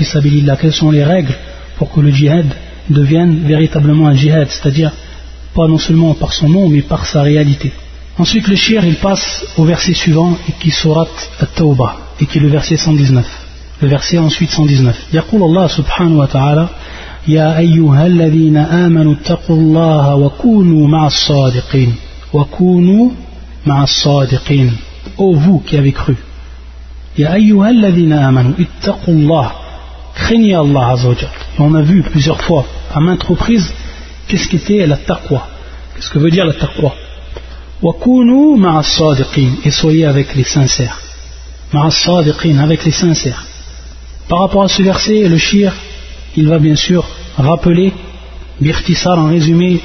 [0.45, 1.35] là Quelles sont les règles
[1.77, 2.47] pour que le djihad
[2.91, 4.93] devienne véritablement un djihad, c'est-à-dire
[5.55, 7.73] pas non seulement par son nom, mais par sa réalité.
[8.18, 11.08] Ensuite, le shir, il passe au verset suivant, qui est surat
[11.40, 13.26] at-Tawbah, et qui est le verset 119.
[13.82, 14.96] Le verset ensuite 119.
[15.14, 16.68] يقول الله سبحانه وتعالى
[17.28, 21.96] يا أيها الذين آمنوا اتقوا الله وكونوا مع الصادقين
[22.34, 23.10] وكونوا
[23.66, 24.72] مع الصادقين
[25.18, 26.16] Ô vous qui avez cru
[27.18, 29.52] يا أيها الذين آمنوا اتقوا الله
[30.16, 33.74] craignez Allah Azza Et on a vu plusieurs fois, à maintes reprises,
[34.28, 35.48] qu'est-ce qu'était la taqwa
[35.96, 37.07] Qu'est-ce que veut dire la taqwa وكونوا مع الصادقين
[39.65, 41.01] et soyez avec les sincères.
[42.59, 43.47] avec les sincères.
[44.29, 45.73] Par rapport à ce verset, le shir,
[46.37, 47.93] il va bien sûr rappeler,
[48.61, 49.81] Birtisar en résumé,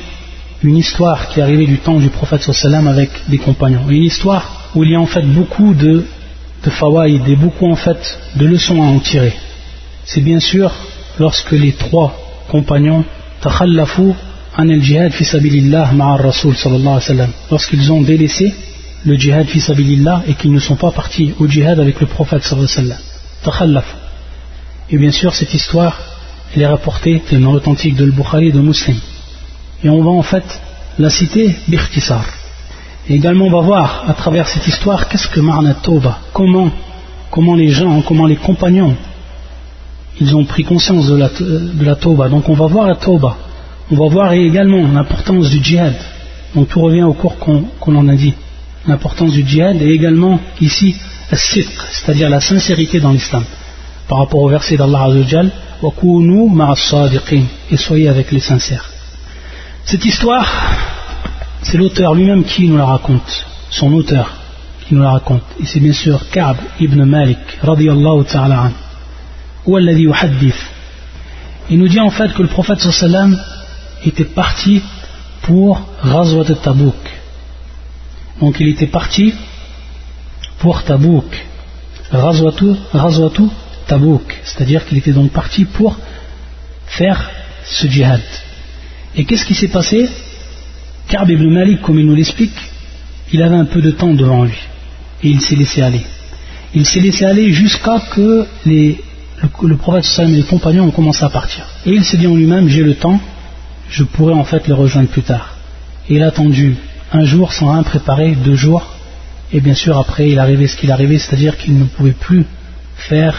[0.64, 3.88] une histoire qui est arrivée du temps du prophète sallam avec des compagnons.
[3.88, 6.04] Une histoire où il y a en fait beaucoup de,
[6.64, 9.34] de fawaïd et beaucoup en fait de leçons à en tirer.
[10.06, 10.72] C'est bien sûr
[11.20, 12.18] lorsque les trois
[12.50, 13.06] compagnons,
[13.42, 14.16] takhallafou,
[14.58, 18.54] an ma'a rasul sallallahu alayhi lorsqu'ils ont délaissé
[19.06, 22.44] le jihad fi sabilillah et qu'ils ne sont pas partis au jihad avec le prophète
[22.44, 22.98] sallallahu alayhi
[23.46, 23.84] wa sallam
[24.90, 26.14] et bien sûr cette histoire
[26.56, 28.98] elle est rapportée dans l'authentique de al-Bukhari de Muslim.
[29.84, 30.44] Et on va en fait
[31.00, 32.26] la citer bikhtisar.
[33.10, 36.70] Et également on va voir à travers cette histoire qu'est-ce que Marna Toba, comment,
[37.32, 38.96] comment les gens, comment les compagnons,
[40.22, 42.30] ils ont pris conscience de la, de la Toba.
[42.30, 43.36] Donc on va voir la Toba,
[43.94, 45.94] on va voir également l'importance du djihad.
[46.56, 48.34] Donc tout revient au cours qu'on en a dit.
[48.88, 50.96] L'importance du djihad et également ici,
[51.32, 53.44] c'est-à-dire la sincérité dans l'islam.
[54.08, 55.52] Par rapport au verset d'Allah Azzawajal,
[57.72, 58.90] et soyez avec les sincères.
[59.86, 60.50] Cette histoire,
[61.62, 64.34] c'est l'auteur lui-même qui nous la raconte, son auteur
[64.88, 65.44] qui nous la raconte.
[65.62, 68.72] Et c'est bien sûr Ka'b ibn Malik, radiyallahu ta'ala
[71.70, 73.38] Il nous dit en fait que le prophète sallam
[74.10, 74.82] était parti
[75.42, 76.96] pour Ghazwat Tabouk.
[78.40, 79.34] Donc il était parti
[80.60, 81.46] pour Tabouk.
[82.12, 83.44] Ghazwatu
[83.88, 84.42] Tabouk.
[84.44, 85.98] C'est-à-dire qu'il était donc parti pour
[86.86, 87.30] faire
[87.66, 88.22] ce djihad.
[89.16, 90.10] Et qu'est-ce qui s'est passé?
[91.08, 92.56] Karb ibn Malik, comme il nous l'explique,
[93.32, 94.58] il avait un peu de temps devant lui.
[95.24, 96.02] Et il s'est laissé aller.
[96.74, 101.66] Il s'est laissé aller jusqu'à que le, prophète et les compagnons ont commencé à partir.
[101.86, 103.20] Et il s'est dit en lui-même, j'ai le temps,
[103.94, 105.56] je pourrai en fait les rejoindre plus tard.
[106.10, 106.76] Et il a attendu
[107.12, 108.84] un jour sans rien préparer, deux jours,
[109.54, 112.46] et bien sûr après il arrivait ce qu'il arrivait, c'est-à-dire qu'il ne pouvait plus
[112.96, 113.36] faire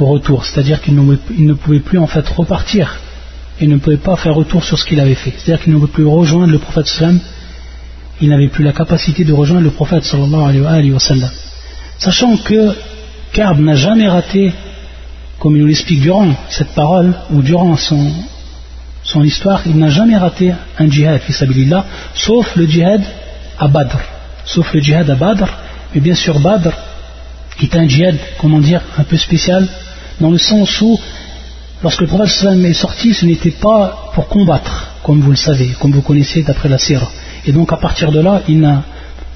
[0.00, 2.98] au retour, c'est-à-dire qu'il ne pouvait plus en fait repartir
[3.62, 5.32] il ne pouvait pas faire retour sur ce qu'il avait fait.
[5.36, 7.20] C'est-à-dire qu'il ne pouvait plus rejoindre le prophète sallam,
[8.20, 11.30] il n'avait plus la capacité de rejoindre le prophète sallallahu alayhi wa sallam.
[11.98, 12.74] Sachant que
[13.32, 14.52] Karb n'a jamais raté,
[15.38, 18.12] comme il nous l'explique durant cette parole, ou durant son,
[19.12, 21.20] son histoire, il n'a jamais raté un djihad,
[22.14, 23.02] sauf le djihad
[23.58, 23.98] à Badr.
[24.44, 25.48] Sauf le djihad à Badr,
[25.94, 26.72] mais bien sûr Badr
[27.62, 29.68] est un djihad, comment dire, un peu spécial,
[30.20, 30.98] dans le sens où
[31.82, 35.92] lorsque le prophète est sorti, ce n'était pas pour combattre, comme vous le savez, comme
[35.92, 37.08] vous connaissez d'après la sira.
[37.46, 38.82] Et donc à partir de là, il n'a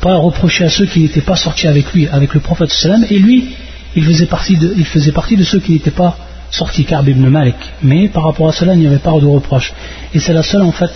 [0.00, 2.72] pas reproché à ceux qui n'étaient pas sortis avec lui, avec le prophète
[3.10, 3.54] et lui,
[3.94, 6.16] il faisait partie de, il faisait partie de ceux qui n'étaient pas
[6.50, 7.56] sortis, Karb ibn Malik.
[7.82, 9.72] Mais par rapport à cela, il n'y avait pas de reproche.
[10.14, 10.92] Et c'est la seule, en fait,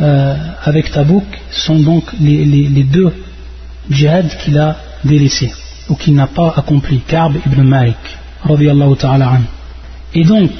[0.00, 3.12] euh, avec Tabouk, sont donc les, deux
[3.90, 5.52] djihad qu'il a délaissés,
[5.88, 7.96] ou qu'il n'a pas accompli, Karb ibn Malik,
[8.98, 9.40] ta'ala.
[10.14, 10.50] Et donc,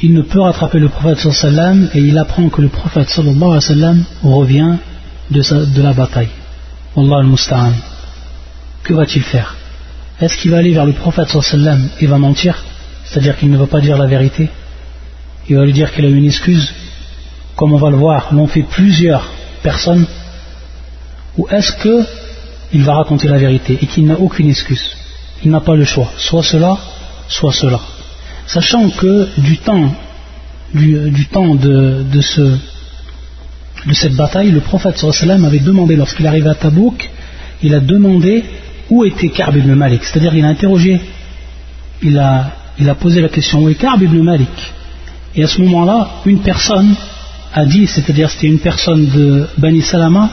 [0.00, 4.04] il ne peut rattraper le prophète sallam et il apprend que le prophète sallallahu alayhi
[4.22, 4.76] wa revient
[5.30, 6.28] de, la bataille.
[6.94, 7.72] Wallah al-musta'an.
[8.84, 9.56] Que va-t-il faire?
[10.20, 12.62] Est-ce qu'il va aller vers le prophète sallam et va mentir?
[13.08, 14.50] C'est-à-dire qu'il ne va pas dire la vérité.
[15.48, 16.72] Il va lui dire qu'il a une excuse.
[17.56, 19.30] Comme on va le voir, l'ont fait plusieurs
[19.62, 20.06] personnes.
[21.36, 24.96] Ou est-ce qu'il va raconter la vérité et qu'il n'a aucune excuse?
[25.42, 26.10] Il n'a pas le choix.
[26.16, 26.76] Soit cela,
[27.28, 27.80] soit cela.
[28.46, 29.94] Sachant que du temps,
[30.74, 32.04] du, temps de,
[33.92, 37.10] cette bataille, le prophète sallam avait demandé, lorsqu'il arrivait à Tabouk,
[37.62, 38.44] il a demandé
[38.90, 41.00] où était Karb ibn Malik, c'est-à-dire il a interrogé,
[42.02, 42.52] il a,
[42.94, 44.72] posé la question est Karb ibn Malik.
[45.34, 46.94] Et à ce moment-là, une personne
[47.54, 50.30] a dit, c'est-à-dire c'était une personne de Bani Salama,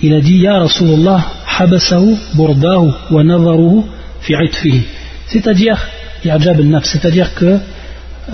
[0.00, 1.24] il a dit Ya Rasulullah,
[1.58, 3.84] habasahu burdahu wa navaruhu
[4.20, 4.34] fi
[5.26, 5.78] C'est-à-dire,
[6.22, 7.58] c'est-à-dire que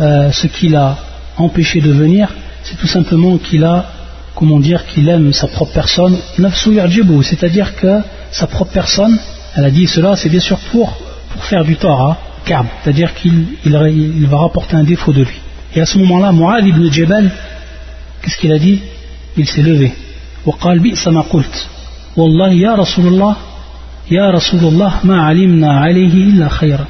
[0.01, 0.97] euh, ce qui l'a
[1.37, 2.29] empêché de venir,
[2.65, 3.87] c'est tout simplement qu'il a,
[4.35, 9.19] comment dire, qu'il aime sa propre personne, c'est-à-dire que sa propre personne,
[9.55, 10.97] elle a dit cela, c'est bien sûr pour,
[11.43, 15.38] faire du tort à Ka'b, c'est-à-dire qu'il il, va rapporter un défaut de lui.
[15.76, 17.32] Et à ce moment-là, Mu'ad ibn Jabal,
[18.22, 18.82] qu'est-ce qu'il a dit
[19.38, 19.92] Il s'est levé.
[20.46, 21.68] وقال بئس ما قلت
[22.18, 23.36] والله يا رسول الله
[24.12, 26.88] يا رسول الله ما علمنا عليه إلا خيرا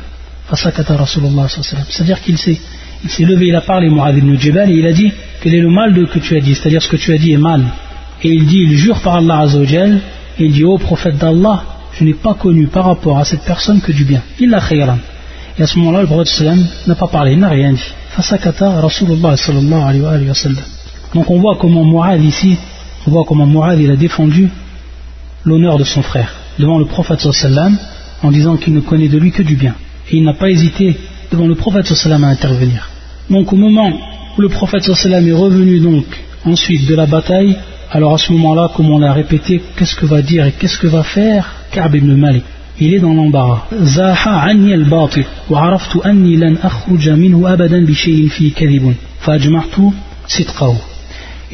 [0.54, 2.58] c'est-à-dire qu'il s'est,
[3.04, 5.60] il s'est levé, il a parlé, Mu'adh ibn Jabal, et il a dit quel est
[5.60, 7.64] le mal de que tu as dit, c'est-à-dire ce que tu as dit est mal.
[8.24, 10.00] Et il dit, il jure par Allah Azzawajal,
[10.40, 13.82] et il dit, ô prophète d'Allah, je n'ai pas connu par rapport à cette personne
[13.82, 14.22] que du bien.
[14.40, 15.00] Il a khayran.
[15.59, 16.43] Et à ce moment-là, le prophète
[16.87, 17.93] n'a pas parlé, il n'a rien dit.
[18.11, 20.35] Fasakata Rasulullah sallallahu alayhi wa.
[21.15, 22.57] Donc on voit comment Mu'adh ici,
[23.07, 24.49] on voit comment Mu'adh il a défendu
[25.45, 27.77] l'honneur de son frère devant le prophète sallam
[28.23, 29.75] en disant qu'il ne connaît de lui que du bien.
[30.11, 30.97] Et il n'a pas hésité
[31.31, 32.89] devant le prophète sallam à intervenir.
[33.29, 33.91] Donc au moment
[34.37, 36.05] où le prophète sallam est revenu donc
[36.45, 37.57] ensuite de la bataille,
[37.91, 40.87] alors à ce moment-là, comme on l'a répété, qu'est-ce que va dire et qu'est-ce que
[40.87, 42.45] va faire Ka'b ibn Malik?
[42.83, 43.67] Il est dans l'embarras.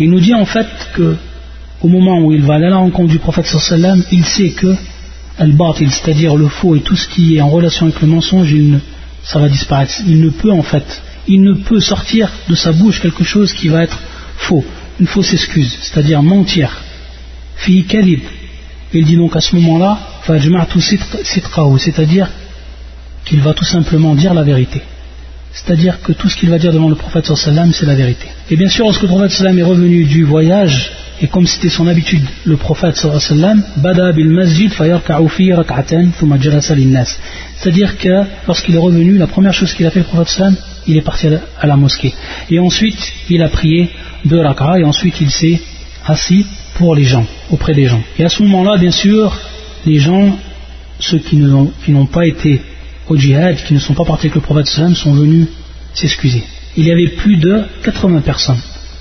[0.01, 1.17] Il nous dit en fait que
[1.81, 4.75] au moment où il va aller à la rencontre du prophète sallam, il sait que
[5.38, 8.55] al-batil, c'est-à-dire le faux et tout ce qui est en relation avec le mensonge,
[9.23, 9.93] ça va disparaître.
[10.07, 13.69] Il ne peut en fait, il ne peut sortir de sa bouche quelque chose qui
[13.69, 14.01] va être
[14.37, 14.64] faux,
[14.99, 16.83] une fausse excuse, c'est-à-dire mentir.
[17.57, 17.85] Fi.
[18.94, 19.98] Il dit donc à ce moment-là,
[21.79, 22.29] c'est-à-dire
[23.24, 24.83] qu'il va tout simplement dire la vérité.
[25.53, 28.27] C'est-à-dire que tout ce qu'il va dire devant le prophète sallam, c'est la vérité.
[28.51, 31.87] Et bien sûr, lorsque le prophète sallam est revenu du voyage, et comme c'était son
[31.88, 34.70] habitude, le prophète sallam, bada bil masjid
[37.57, 40.42] C'est-à-dire que lorsqu'il est revenu, la première chose qu'il a fait le prophète
[40.87, 41.29] il est parti
[41.61, 42.14] à la mosquée.
[42.51, 43.90] Et ensuite, il a prié
[44.24, 45.61] deux rak'a et ensuite il s'est
[46.07, 46.46] assis
[46.79, 48.01] pour les gens, auprès des gens.
[48.19, 49.37] Et à ce moment-là, bien sûr,
[49.85, 50.38] les gens,
[51.01, 52.62] ceux qui n'ont pas été
[53.09, 55.49] au djihad, qui ne sont pas partis avec le prophète sont venus
[55.93, 56.45] s'excuser.
[56.77, 58.61] Il y avait plus de 80 personnes.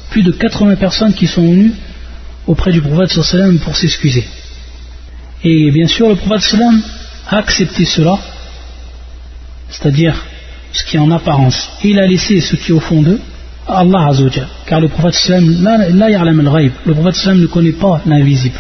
[0.10, 1.74] Plus de 80 personnes qui sont venues
[2.48, 3.14] auprès du prophète
[3.64, 4.26] pour s'excuser.
[5.44, 6.60] Et bien sûr, le prophète
[7.30, 8.18] a accepté cela,
[9.70, 10.26] c'est-à-dire
[10.72, 11.70] ce qui est en apparence.
[11.84, 13.22] Il a laissé ce qui est au fond d'eux
[13.68, 14.48] Allah Azzawajal.
[14.66, 18.60] Car le prophète le prophète ne connaît pas l'invisible.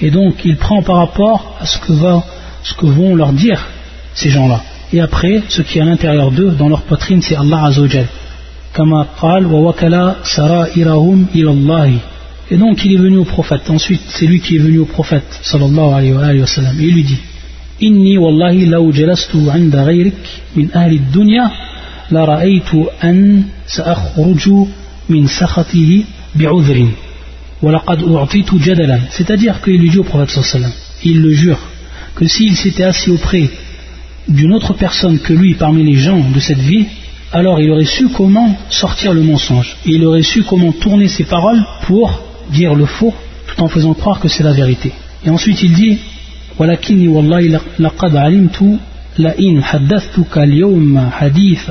[0.00, 3.66] Et donc il prend par rapport à ce que, vont leur dire
[4.14, 4.62] ces gens-là.
[4.92, 8.06] Et après, ce qui est à l'intérieur d'eux, dans leur poitrine, c'est Allah Azzawajal.
[12.50, 13.68] Et donc il est venu au prophète.
[13.68, 16.80] Ensuite, c'est lui qui est venu au prophète, sallallahu alayhi wa sallam.
[16.80, 17.18] Et il lui dit
[17.80, 20.14] Inni wallahi jalastu 'inda ghayrik
[20.54, 21.50] min ahli dunya
[22.11, 24.67] la ra'aytu an sa'akhruju
[25.09, 26.89] min sakhatihi bi'udhrin
[27.61, 29.01] wa laqad u'titu jadalan.
[29.09, 31.59] C'est-à-dire qu'il lui dit au prophète sallallahu alayhi wa sallam, il le jure,
[32.15, 33.49] que s'il s'était assis auprès
[34.27, 36.85] d'une autre personne que lui parmi les gens de cette vie,
[37.31, 39.75] alors il aurait su comment sortir le mensonge.
[39.85, 43.13] Et il aurait su comment tourner ses paroles pour dire le faux
[43.47, 44.91] tout en faisant croire que c'est la vérité.
[45.25, 45.97] Et ensuite il dit
[46.59, 48.79] ولكني والله لقد علمت
[49.19, 51.69] لئن حدثتك اليوم حديث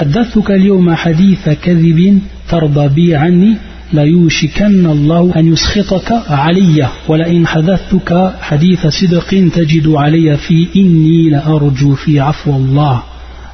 [0.00, 3.56] حدثتك اليوم حديث كذب ترضى بي عني
[3.92, 12.20] ليوشكن الله أن يسخطك علي ولئن حدثتك حديث صدق تجد علي في إني لأرجو في
[12.20, 13.02] عفو الله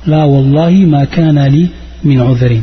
[0.06, 1.66] لا والله ما كان لي
[2.04, 2.60] من عذر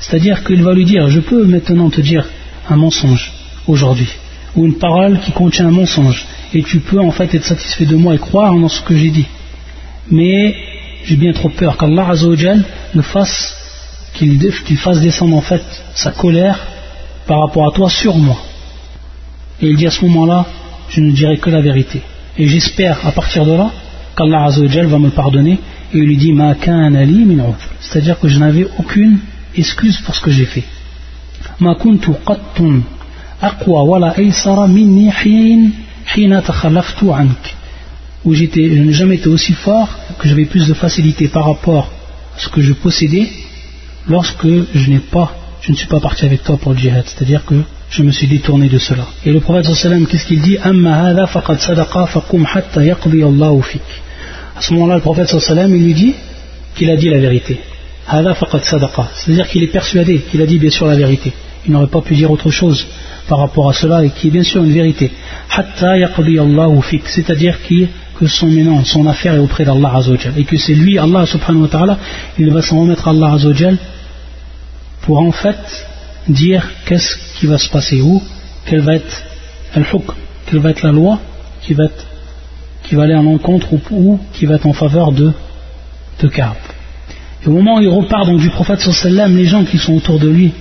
[0.00, 2.24] C'est-à-dire qu'il va lui dire, je peux maintenant te dire
[2.68, 3.30] un mensonge
[3.68, 4.08] aujourd'hui,
[4.56, 7.96] ou une parole qui contient un mensonge, et tu peux en fait être satisfait de
[7.96, 9.26] moi et croire dans ce que j'ai dit.
[10.10, 10.56] Mais
[11.04, 13.56] j'ai bien trop peur qu'Allah Azzawajal ne fasse
[14.14, 15.62] qu'il fasse descendre en fait
[15.94, 16.58] sa colère
[17.26, 18.36] par rapport à toi sur moi.
[19.62, 20.46] Et il dit à ce moment-là,
[20.88, 22.02] je ne dirai que la vérité.
[22.36, 23.70] Et j'espère à partir de là
[24.16, 25.58] qu'Allah Azzawajal va me pardonner
[25.92, 26.34] et il lui dit
[27.80, 29.18] C'est-à-dire que je n'avais aucune
[29.56, 30.64] excuse pour ce que j'ai fait.
[31.58, 32.80] Ma kuntu qattun
[33.40, 34.14] aqwa wala
[34.68, 35.10] minni
[38.24, 41.90] où je n'ai jamais été aussi fort, que j'avais plus de facilité par rapport
[42.36, 43.28] à ce que je possédais
[44.08, 47.44] lorsque je n'ai pas, je ne suis pas parti avec toi pour le djihad, c'est-à-dire
[47.44, 47.54] que
[47.90, 49.06] je me suis détourné de cela.
[49.24, 50.58] Et le prophète sallam, qu'est-ce qu'il dit?
[50.58, 50.70] À
[54.60, 56.14] ce moment-là, le prophète sallam, il lui dit
[56.76, 57.58] qu'il a dit la vérité.
[59.14, 61.32] C'est-à-dire qu'il est persuadé qu'il a dit bien sûr la vérité
[61.66, 62.86] il n'aurait pas pu dire autre chose
[63.28, 65.10] par rapport à cela et qui est bien sûr une vérité.
[67.06, 67.58] C'est-à-dire
[68.20, 71.68] que son son affaire est auprès d'Allah Azzawajal et que c'est lui, Allah subhanahu wa
[71.68, 71.98] ta'ala,
[72.38, 73.78] il va s'en remettre à Allah Azzawajal
[75.00, 75.56] pour en fait
[76.28, 78.22] dire qu'est-ce qui va se passer où,
[78.66, 79.22] quelle va être
[79.72, 81.18] quelle va être la loi
[81.62, 82.06] qui va, être,
[82.82, 85.32] qui va aller en encontre ou, qui va être en faveur de,
[86.20, 86.56] de Kaab.
[87.42, 90.18] Et au moment où il repart donc du prophète sallam, les gens qui sont autour
[90.18, 90.52] de lui,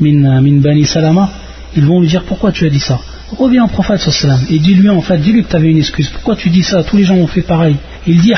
[0.00, 1.30] min Bani Salama,
[1.76, 3.00] ils vont lui dire pourquoi tu as dit ça?
[3.38, 6.08] Reviens au prophète sallam et dis-lui en fait, dis-lui que tu avais une excuse.
[6.08, 6.82] Pourquoi tu dis ça?
[6.82, 7.76] Tous les gens ont fait pareil.
[8.06, 8.32] Il dit.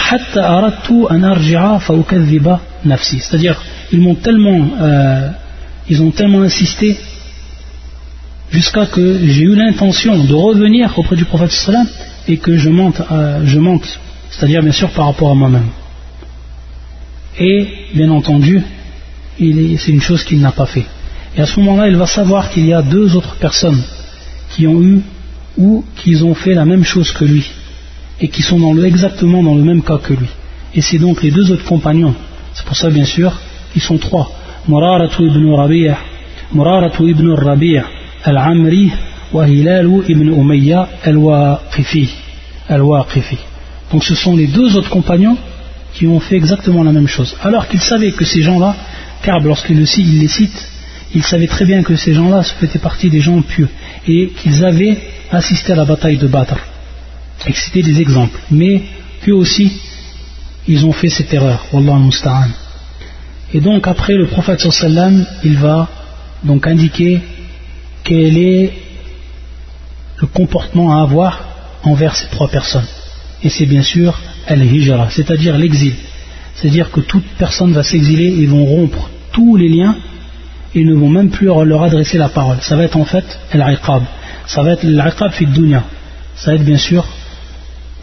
[3.21, 3.61] C'est-à-dire,
[3.93, 5.31] ils m'ont tellement, euh,
[5.89, 6.97] ils ont tellement insisté
[8.53, 11.87] jusqu'à que j'ai eu l'intention de revenir auprès du prophète sallam
[12.29, 13.99] et que je monte, euh, je monte,
[14.31, 15.71] c'est-à-dire bien sûr par rapport à moi-même.
[17.39, 18.63] Et bien entendu,
[19.39, 20.87] c'est une chose qu'il n'a pas fait.
[21.37, 23.83] Et à ce moment-là, il va savoir qu'il y a deux autres personnes
[24.55, 25.01] qui ont eu
[25.59, 27.45] ou qui ont fait la même chose que lui
[28.21, 30.29] et qui sont dans exactement dans le même cas que lui.
[30.75, 32.15] Et c'est donc les deux autres compagnons.
[32.53, 33.33] C'est pour ça, bien sûr,
[33.75, 34.31] ils sont trois.
[34.69, 35.99] Muraratu ibn Rabi'a,
[36.53, 37.85] Muraratu ibn Rabi'a,
[38.25, 38.93] Al-Amri,
[39.33, 42.09] wa Hilalu ibn Umayya, Al-Waqifi.
[42.69, 43.39] Al-Waqifi.
[43.93, 45.37] Donc ce sont les deux autres compagnons
[45.95, 47.37] qui ont fait exactement la même chose.
[47.43, 48.75] Alors qu'ils savaient que ces gens-là,
[49.23, 50.69] car lorsqu'il les cite,
[51.15, 53.69] ils savaient très bien que ces gens-là faisaient partie des gens pieux
[54.07, 54.99] et qu'ils avaient
[55.31, 56.59] assisté à la bataille de Badr.
[57.47, 58.39] Et c'était des exemples.
[58.51, 58.83] Mais
[59.23, 59.73] qu'eux aussi,
[60.67, 61.67] ils ont fait cette erreur.
[61.73, 62.49] Wallah musta'an.
[63.53, 64.67] Et donc après le prophète
[65.45, 65.89] il va
[66.43, 67.21] donc indiquer
[68.03, 68.73] quel est
[70.21, 71.49] le comportement à avoir
[71.83, 72.87] envers ces trois personnes.
[73.43, 75.95] Et c'est bien sûr al-hijra, c'est-à-dire l'exil.
[76.55, 79.97] C'est-à-dire que toute personne va s'exiler et vont rompre tous les liens
[80.75, 82.59] et ne vont même plus leur adresser la parole.
[82.61, 84.03] Ça va être en fait al-iqab.
[84.47, 85.85] Ça va être l'iqab fi dunya.
[86.35, 87.07] Ça va être bien sûr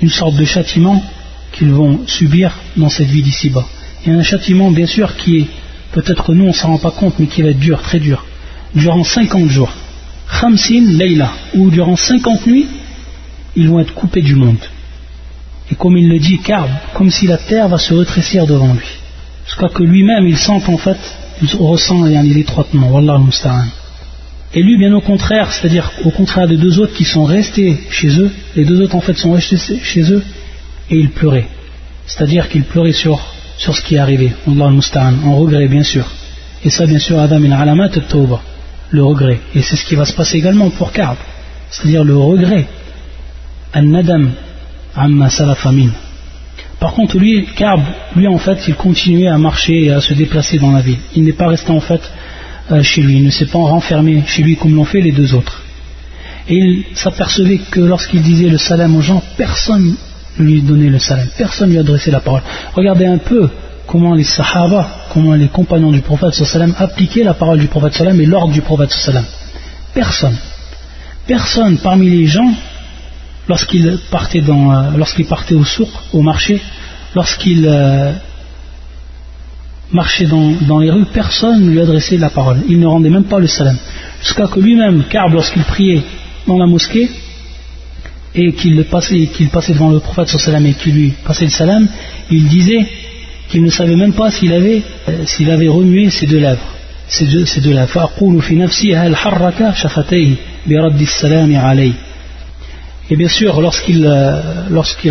[0.02, 1.04] une sorte de châtiment
[1.52, 3.66] qu'ils vont subir dans cette vie d'ici-bas.
[4.06, 5.48] Il y a un châtiment bien sûr qui est,
[5.92, 8.26] peut-être nous on ne s'en rend pas compte, mais qui va être dur, très dur.
[8.74, 9.72] Durant 50 jours.
[10.40, 12.68] Khamsin Leila, ou durant 50 nuits,
[13.56, 14.64] ils vont être coupés du monde.
[15.72, 18.88] Et comme il le dit, car comme si la terre va se rétrécir devant lui.
[19.46, 20.98] Jusqu'à que lui-même il sente en fait,
[21.42, 22.90] il ressent l'étroitement.
[22.92, 23.66] Wallah musta'an.
[24.54, 28.10] Et lui, bien au contraire, c'est-à-dire au contraire des deux autres qui sont restés chez
[28.20, 30.24] eux, les deux autres en fait sont restés chez eux
[30.90, 31.48] et ils pleuraient.
[32.06, 33.20] C'est-à-dire qu'ils pleuraient sur,
[33.58, 36.06] ce qui est arrivé, Allah musta'an, en regret bien sûr.
[36.64, 38.42] Et ça, bien sûr, Adam il alamat tawba,
[38.92, 39.40] le regret.
[39.56, 41.16] Et c'est ce qui va se passer également pour Ka'b,
[41.70, 42.68] c'est-à-dire le regret.
[43.74, 44.32] An-nadam
[44.96, 45.92] amma salafamin.
[46.82, 47.80] Par contre, lui, Ka'b,
[48.16, 50.98] lui en fait, il continuait à marcher et à se déplacer dans la ville.
[51.16, 52.02] Il n'est pas resté en fait
[52.72, 55.36] euh, chez lui, il ne s'est pas renfermé chez lui comme l'ont fait les deux
[55.36, 55.62] autres.
[56.50, 59.96] Et il s'apercevait que lorsqu'il disait le salam aux gens, personne
[60.40, 62.42] ne lui donnait le salam, personne ne lui adressait la parole.
[62.74, 63.48] Regardez un peu
[63.86, 68.20] comment les sahaba, comment les compagnons du prophète sallam appliquaient la parole du prophète sallam
[68.20, 69.26] et l'ordre du prophète sallam.
[69.94, 70.38] Personne.
[71.28, 72.52] Personne parmi les gens,
[73.48, 76.62] lorsqu'ils partaient, euh, partaient au souk, au marché,
[77.16, 78.14] lorsqu'ils euh,
[79.92, 82.62] marchait dans, les rues, personne ne lui adressait la parole.
[82.70, 83.78] Il ne rendait même pas le salam.
[84.22, 86.02] Jusqu'à que lui-même, car lorsqu'il priait
[86.48, 87.10] dans la mosquée,
[88.34, 89.28] et qu'il passait,
[89.74, 91.88] devant le prophète salam et qu'il lui passait le salam,
[92.30, 92.88] il disait
[93.50, 96.66] qu'il ne savait même pas s'il avait, euh, s'il avait remué ses deux lèvres.
[97.10, 97.90] Ses deux, ses deux lèvres.
[103.12, 104.42] Et bien sûr, lorsqu'il, euh,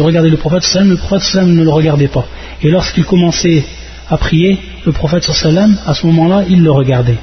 [0.03, 2.25] regardait le prophète le prophète ne le regardait pas.
[2.63, 3.63] Et lorsqu'il commençait
[4.09, 7.19] à prier, le prophète sallam, à ce moment-là, il le regardait.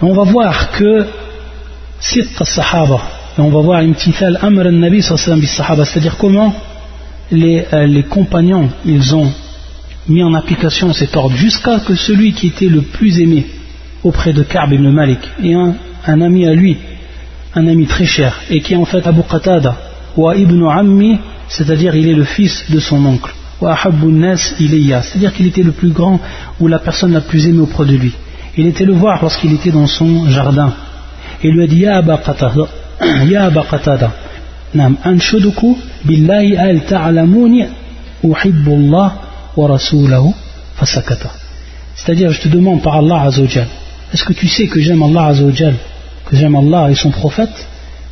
[0.00, 1.06] on va voir que
[2.00, 3.00] sahaba,
[3.38, 6.52] et on va voir une petite amr al-nabi sahaba, c'est-à-dire comment
[7.30, 9.30] les, euh, les, compagnons, ils ont
[10.08, 13.46] mis en application cet ordre, jusqu'à que celui qui était le plus aimé
[14.02, 16.78] auprès de Ka'b ibn Malik, et un ami à lui,
[17.54, 19.76] un ami très cher, et qui est en fait Abu Qatada,
[20.16, 23.32] ou Ibn Ammi, c'est-à-dire il est le fils de son oncle
[23.62, 26.18] c'est-à-dire qu'il était le plus grand
[26.60, 28.12] ou la personne la plus aimée auprès de lui.
[28.56, 30.72] Il était le voir lorsqu'il était dans son jardin.
[31.42, 32.66] Et il lui a dit Ya Aba Qatada,
[33.26, 34.12] Ya Aba Qatada,
[34.74, 37.64] Nam anshuduku billahi al ta'lamuni
[38.22, 39.12] uhibbullah
[39.56, 40.34] wa rasulahu
[40.76, 41.30] fasakata.
[41.94, 43.68] C'est-à-dire, je te demande par Allah Azzawajal,
[44.12, 45.74] est-ce que tu sais que j'aime Allah Azzawajal,
[46.32, 47.68] j'aime Allah et son prophète,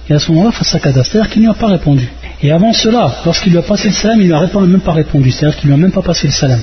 [0.09, 2.09] et à ce moment-là, face à c'est-à-dire qu'il a pas répondu.
[2.43, 5.59] Et avant cela, lorsqu'il lui a passé le salam, il n'a même pas répondu, c'est-à-dire
[5.59, 6.61] qu'il ne lui a même pas passé le salam.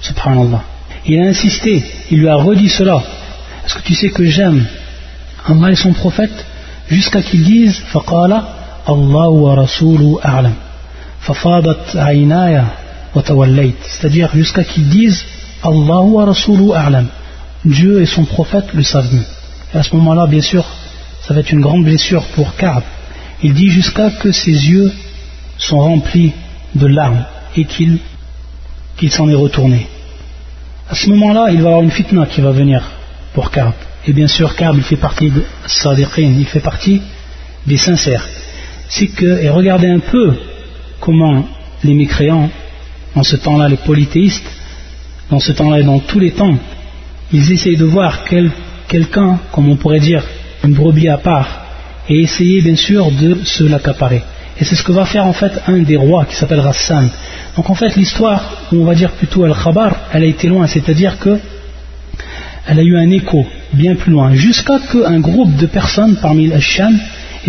[0.00, 0.62] Subhanallah.
[1.06, 3.02] Il a insisté, il lui a redit cela.
[3.66, 4.64] Est-ce que tu sais que j'aime
[5.46, 6.44] Allah et son prophète
[6.88, 8.48] jusqu'à qu'ils disent Faqala
[8.86, 10.54] Allah wa Rasulu a'lam.
[11.20, 12.64] Fafadat aynaya
[13.14, 13.74] wa tawallait.
[13.82, 15.24] C'est-à-dire jusqu'à qu'ils disent
[15.62, 17.08] Allah wa Rasulu a'lam.
[17.64, 19.24] Dieu et son prophète le savent mieux
[19.74, 20.64] et à ce moment-là bien sûr
[21.22, 22.82] ça va être une grande blessure pour Ka'b
[23.42, 24.92] il dit jusqu'à que ses yeux
[25.58, 26.32] sont remplis
[26.74, 27.24] de larmes
[27.56, 27.98] et qu'il
[29.10, 29.86] s'en est retourné.
[30.88, 32.82] À ce moment-là, il va y avoir une fitna qui va venir
[33.34, 33.72] pour Ka'b.
[34.06, 35.30] Et bien sûr, Ka'b, il fait partie
[36.16, 37.02] il fait partie
[37.66, 38.26] des sincères.
[38.88, 40.34] C'est que, et regardez un peu
[41.00, 41.46] comment
[41.82, 42.50] les mécréants,
[43.14, 44.50] en ce temps-là, les polythéistes,
[45.30, 46.56] dans ce temps-là et dans tous les temps,
[47.32, 48.24] ils essayent de voir
[48.94, 50.22] quelqu'un, comme on pourrait dire,
[50.62, 51.48] une brebis à part,
[52.08, 54.22] et essayer bien sûr de se l'accaparer.
[54.60, 57.08] Et c'est ce que va faire en fait un des rois qui s'appelle Rassan.
[57.56, 58.40] Donc en fait l'histoire,
[58.72, 61.40] on va dire plutôt Al-Khabar, elle a été loin, c'est-à-dire que
[62.68, 66.60] elle a eu un écho bien plus loin, jusqu'à qu'un groupe de personnes parmi les
[66.60, 66.96] Sham,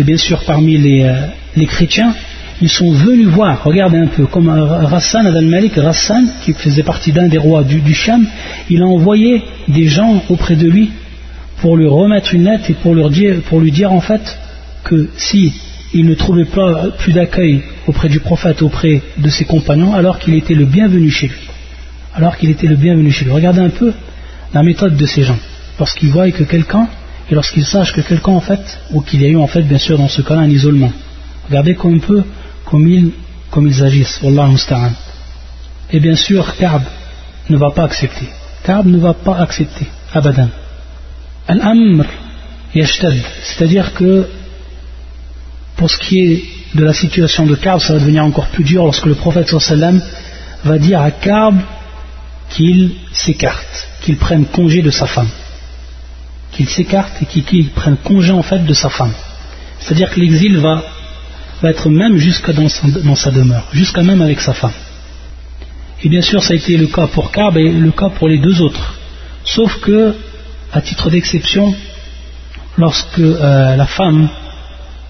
[0.00, 1.14] et bien sûr parmi les, euh,
[1.54, 2.12] les chrétiens,
[2.60, 7.28] ils sont venus voir, regardez un peu, comme Rassan al-Malik, Rassan, qui faisait partie d'un
[7.28, 8.26] des rois du, du Sham,
[8.68, 10.90] il a envoyé des gens auprès de lui
[11.58, 14.38] pour lui remettre une lettre et pour, leur dire, pour lui dire en fait
[14.84, 15.52] que si
[15.94, 20.34] il ne trouvait pas plus d'accueil auprès du prophète, auprès de ses compagnons, alors qu'il
[20.34, 21.48] était le bienvenu chez lui.
[22.14, 23.32] Alors qu'il était le bienvenu chez lui.
[23.32, 23.92] Regardez un peu
[24.52, 25.38] la méthode de ces gens.
[25.78, 26.88] Lorsqu'ils voient que quelqu'un,
[27.30, 29.78] et lorsqu'ils sachent que quelqu'un en fait, ou qu'il y a eu en fait bien
[29.78, 30.92] sûr dans ce cas-là un isolement.
[31.48, 32.22] Regardez comme peu,
[32.64, 33.10] comme ils,
[33.50, 34.20] comme ils agissent.
[35.92, 36.82] Et bien sûr, Ka'b
[37.48, 38.26] ne va pas accepter.
[38.64, 39.86] Ka'b ne va pas accepter.
[40.12, 40.48] Abadan.
[41.48, 42.04] Al-amr
[42.74, 43.16] yashtad.
[43.42, 44.26] C'est-à-dire que
[45.76, 46.44] pour ce qui est
[46.74, 50.02] de la situation de Ka'b, ça va devenir encore plus dur lorsque le prophète sallam
[50.64, 51.56] va dire à Ka'b
[52.50, 55.28] qu'il s'écarte, qu'il prenne congé de sa femme.
[56.52, 59.12] Qu'il s'écarte et qu'il prenne congé en fait de sa femme.
[59.78, 60.82] C'est-à-dire que l'exil va,
[61.62, 64.72] être même jusqu'à dans, sa demeure, jusqu'à même avec sa femme.
[66.02, 68.38] Et bien sûr, ça a été le cas pour Ka'b et le cas pour les
[68.38, 68.94] deux autres.
[69.44, 70.14] Sauf que,
[70.72, 71.74] à titre d'exception,
[72.76, 74.28] lorsque euh, la femme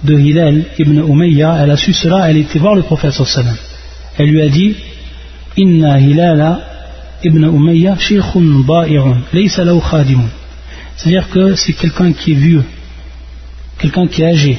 [0.05, 3.57] de Hilal ibn Umayya, elle a su cela, elle était voir le prophète sallam.
[4.19, 4.77] Elle lui a dit
[5.57, 6.61] Inna Hilala
[7.25, 10.29] ibn Umayya shaykhun ba'i'un, laysa lahu khadimun.
[10.97, 12.65] C'est-à-dire que c'est quelqu'un qui est vieux,
[13.79, 14.59] quelqu'un qui est âgé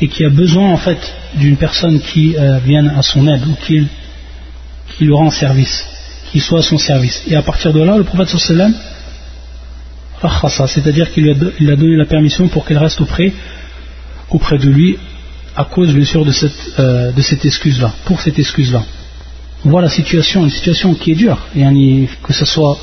[0.00, 0.98] et qui a besoin en fait
[1.36, 3.86] d'une personne qui euh, vienne à son aide ou qui,
[4.96, 5.84] qui lui rend service,
[6.30, 7.22] qui soit à son service.
[7.28, 8.74] Et à partir de là, le prophète sallam
[10.67, 13.33] c'est-à-dire qu'il lui a donné la permission pour qu'elle reste auprès
[14.29, 14.97] auprès de lui
[15.55, 18.83] à cause bien sûr de cette, euh, de cette excuse-là, pour cette excuse-là.
[19.65, 21.39] On voit la situation, une situation qui est dure,
[22.23, 22.77] que ce soit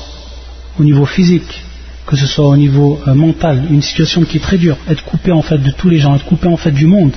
[0.79, 1.63] au niveau physique,
[2.05, 5.31] que ce soit au niveau euh, mental, une situation qui est très dure, être coupé
[5.31, 7.13] en fait de tous les gens, être coupé en fait du monde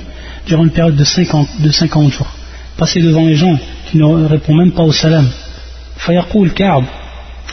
[0.47, 2.31] durant une période de 50, de 50 jours,
[2.77, 5.27] passer devant les gens qui ne répondent même pas au salam.
[6.05, 6.83] فيقول كعب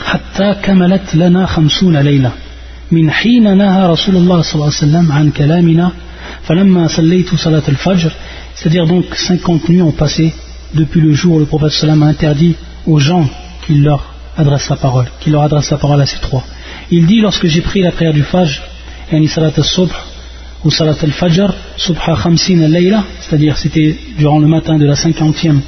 [0.05, 2.31] حتى كملت لنا خمسون ليلة
[2.91, 5.91] من حين نهى رسول الله صلى الله عليه وسلم عن كلامنا
[8.55, 10.33] c'est-à-dire donc 50 nuits ont passé
[10.73, 13.27] depuis le jour où le prophète sallam a interdit aux gens
[13.65, 16.43] qu'il leur adresse la parole, qu'il leur adresse la parole à ces trois.
[16.91, 18.61] Il dit lorsque j'ai pris la prière du Fajr,
[19.11, 19.91] yani salat al-subh
[20.63, 25.61] ou salat al-fajr, subha khamsin al-layla, c'est-à-dire c'était durant le matin de la cinquantième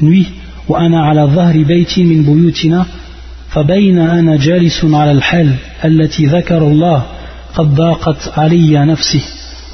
[0.00, 0.28] nuit,
[0.68, 2.86] وأنا على ظهر بيتي من بيوتنا
[3.57, 5.55] فبين أنا جالس على الحال
[5.85, 7.05] التي ذكر الله
[7.55, 9.21] قد ضاقت علي نفسي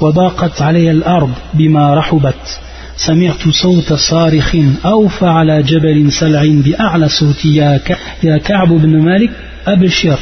[0.00, 2.58] وضاقت علي الأرض بما رحبت.
[2.96, 7.54] سمعت صوت صارخ أوفى على جبل سلع بأعلى صوتي
[8.22, 9.30] يا كعب بن مالك
[9.66, 10.18] أبشر.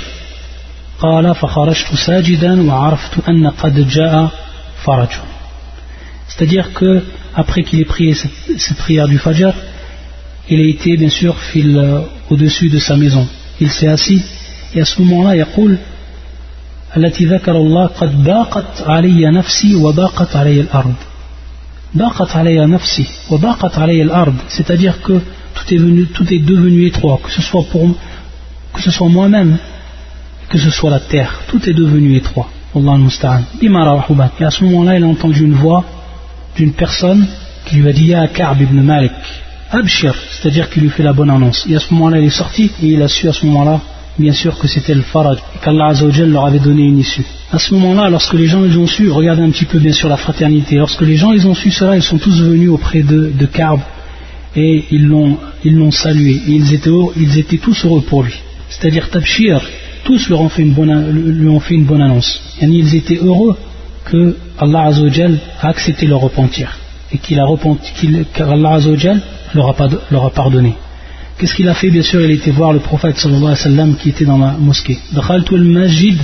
[1.00, 4.28] قال فخرجت ساجدا وعرفت أن قد جاء
[4.84, 5.10] فرج.
[6.28, 7.02] C'est-à-dire que
[7.36, 9.52] après qu'il ait prié cette, cette prière du Fajr,
[10.48, 12.00] il a été bien sûr fil
[12.30, 13.28] au-dessus de sa maison.
[13.61, 14.21] Il s'est assis
[14.73, 15.77] et à ce moment-là, il dit
[16.97, 20.93] التي ذكر الله قد ضاقت علي نفسي وضاقت علي الأرض
[21.97, 25.19] ضاقت علي نفسي وضاقت علي الأرض c'est-à-dire que
[25.55, 27.89] tout est, venu, tout est devenu étroit que ce soit pour
[28.73, 29.57] que ce soit moi-même
[30.49, 34.97] que ce soit la terre tout est devenu étroit Allah al-Musta'an et à ce moment-là
[34.97, 35.83] il a entendu une voix
[36.55, 37.27] d'une personne
[37.65, 39.11] qui lui a dit Ya Ka'b ibn Malik
[39.72, 42.70] Abshir c'est-à-dire qu'il lui fait la bonne annonce et à ce moment-là il est sorti
[42.82, 43.80] et il a su à ce moment-là
[44.18, 47.24] bien sûr que c'était le faraj et qu'Allah Azzawajal leur avait donné une issue.
[47.50, 50.08] À ce moment-là, lorsque les gens ils ont su, regardez un petit peu bien sûr
[50.08, 53.32] la fraternité, lorsque les gens ils ont su cela, ils sont tous venus auprès de,
[53.34, 53.80] de Karb
[54.54, 55.38] et ils l'ont,
[55.90, 56.32] salué.
[56.46, 58.34] Et ils, étaient, ils étaient tous heureux pour lui.
[58.68, 59.62] C'est-à-dire Tabshir,
[60.04, 62.40] tous leur ont fait une bonne, lui ont fait une bonne annonce.
[62.60, 63.56] Et ils étaient heureux
[64.04, 66.76] que Allah Azzawajal a accepté leur repentir
[67.12, 67.92] et qu'il a repenti,
[68.34, 69.20] qu'Allah Azzawajal
[69.53, 70.73] leur a, leur a pardonné.
[71.37, 73.95] Qu'est-ce qu'il a fait Bien sûr, il était voir le prophète sallallahu alayhi wa sallam
[73.95, 74.97] qui était dans la mosquée.
[75.13, 76.17] دخلت المسجد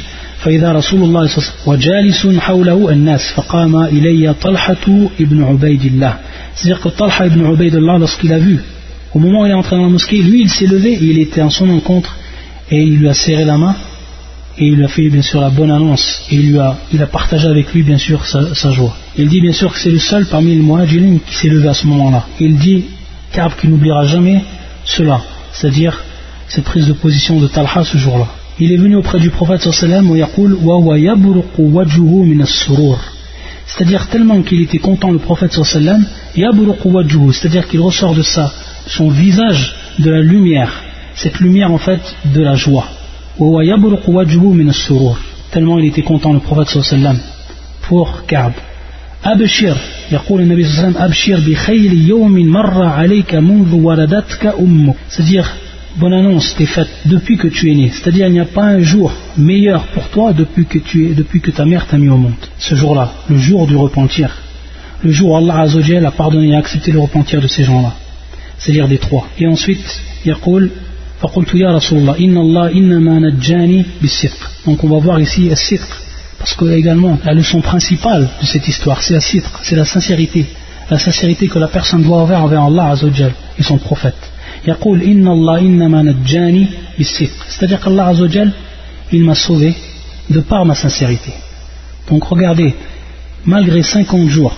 [0.43, 5.86] فإذا رسول الله صلى الله عليه وسلم وجالس حوله الناس فقام إلي طلحة ابن عبيد
[5.86, 6.14] الله
[6.56, 8.60] c'est-à-dire que Talha ibn Ubaidullah lorsqu'il a vu
[9.14, 11.20] au moment où il est entré dans la mosquée lui il s'est levé et il
[11.20, 12.18] était en son encontre
[12.70, 13.76] et il lui a serré la main
[14.58, 17.01] et il lui a fait bien sûr la bonne annonce et il, lui a, il
[17.01, 19.91] a partagé avec lui bien sûr sa, sa joie il dit bien sûr que c'est
[19.91, 22.84] le seul parmi les muhajirin qui s'est levé à ce moment là il dit
[23.33, 24.43] Kaab qui n'oubliera jamais
[24.85, 25.20] cela,
[25.53, 25.99] c'est-à-dire
[26.49, 28.26] cette prise de position de Talha ce jour-là.
[28.59, 31.12] Il est venu auprès du prophète sallallahu alayhi
[31.59, 32.97] wa sallam
[33.66, 36.05] c'est-à-dire tellement qu'il était content le prophète sallallahu
[36.37, 38.53] alayhi c'est-à-dire qu'il ressort de ça
[38.87, 40.72] son visage de la lumière,
[41.14, 42.89] cette lumière en fait de la joie.
[45.51, 47.18] Tellement il était content le prophète sallallahu sallam
[47.83, 48.53] pour Kaab.
[49.22, 49.76] Abshir,
[50.12, 55.47] يقول النبي صلى الله عليه وسلم أبشر بخير يوم مر عليك منذ ولدتك أمك c'est-à-dire
[55.99, 58.80] bonne annonce t'est faite depuis que tu es né c'est-à-dire il n'y a pas un
[58.80, 62.18] jour meilleur pour toi depuis que, tu es, depuis que ta mère t'a mis au
[62.18, 64.30] monde ce jour-là le jour du repentir
[65.04, 67.93] le jour où Allah Azzawajal a pardonné et a accepté le repentir de ces gens-là
[68.58, 69.86] c'est-à-dire des trois et ensuite
[70.26, 70.70] يقول
[71.22, 75.89] فقلت يا رسول الله إن الله إنما نجاني بالصدق donc on va voir ici الصدق
[76.39, 80.47] parce que également, la leçon principale de cette histoire, c'est la citre, c'est la sincérité.
[80.91, 84.16] La sincérité que la personne doit avoir envers Allah Azzawajal et son prophète.
[87.49, 88.53] C'est-à-dire qu'Allah Azzawajal,
[89.12, 89.74] il m'a sauvé
[90.30, 91.32] de par ma sincérité.
[92.09, 92.74] Donc regardez,
[93.45, 94.55] malgré 50 jours,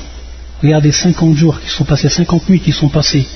[0.62, 3.26] regardez 50 jours qui sont passés, 50 nuits qui sont passées,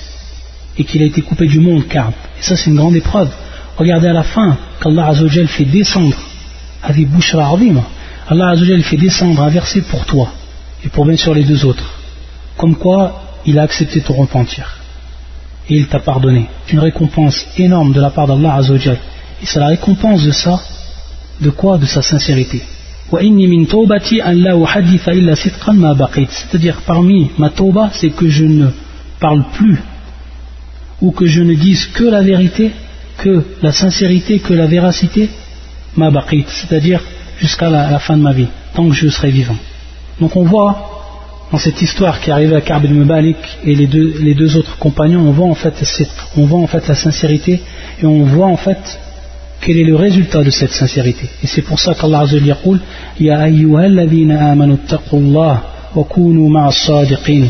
[0.79, 3.31] et qu'il a été coupé du monde, car, et ça c'est une grande épreuve.
[3.77, 6.17] Regardez à la fin qu'Allah Azzawajal fait descendre
[6.83, 7.35] à des bouches
[8.27, 10.33] Allah Azzawajal fait descendre un verset pour toi
[10.85, 11.85] et pour bien sûr les deux autres.
[12.57, 14.79] Comme quoi, il a accepté ton repentir.
[15.69, 16.47] Et il t'a pardonné.
[16.67, 18.99] C'est une récompense énorme de la part d'Allah Azzawajal.
[19.43, 20.61] Et c'est la récompense de ça,
[21.41, 22.63] de quoi De sa sincérité.
[26.31, 28.69] C'est-à-dire, parmi ma tauba, c'est que je ne
[29.21, 29.79] parle plus
[31.03, 32.73] ou que je ne dise que la vérité,
[33.19, 35.29] que la sincérité, que la véracité,
[35.97, 36.47] ma baqit.
[36.49, 37.03] C'est-à-dire,
[37.45, 39.57] jusqu'à la, fin de ma vie, tant que je serai vivant.
[40.21, 40.73] Donc on voit
[41.53, 43.03] dans cette histoire qui est arrivée à Ka'b ibn
[43.65, 45.75] et les deux, autres compagnons, on voit en fait
[46.37, 47.61] voit en fait la sincérité
[48.01, 48.83] et on voit en fait
[49.61, 51.29] quel est le résultat de cette sincérité.
[51.43, 52.79] Et c'est pour ça qu'Allah Azza wa
[53.21, 54.79] Ya ayyuhalladhina amanu
[55.95, 57.45] wa kunu sadiqin.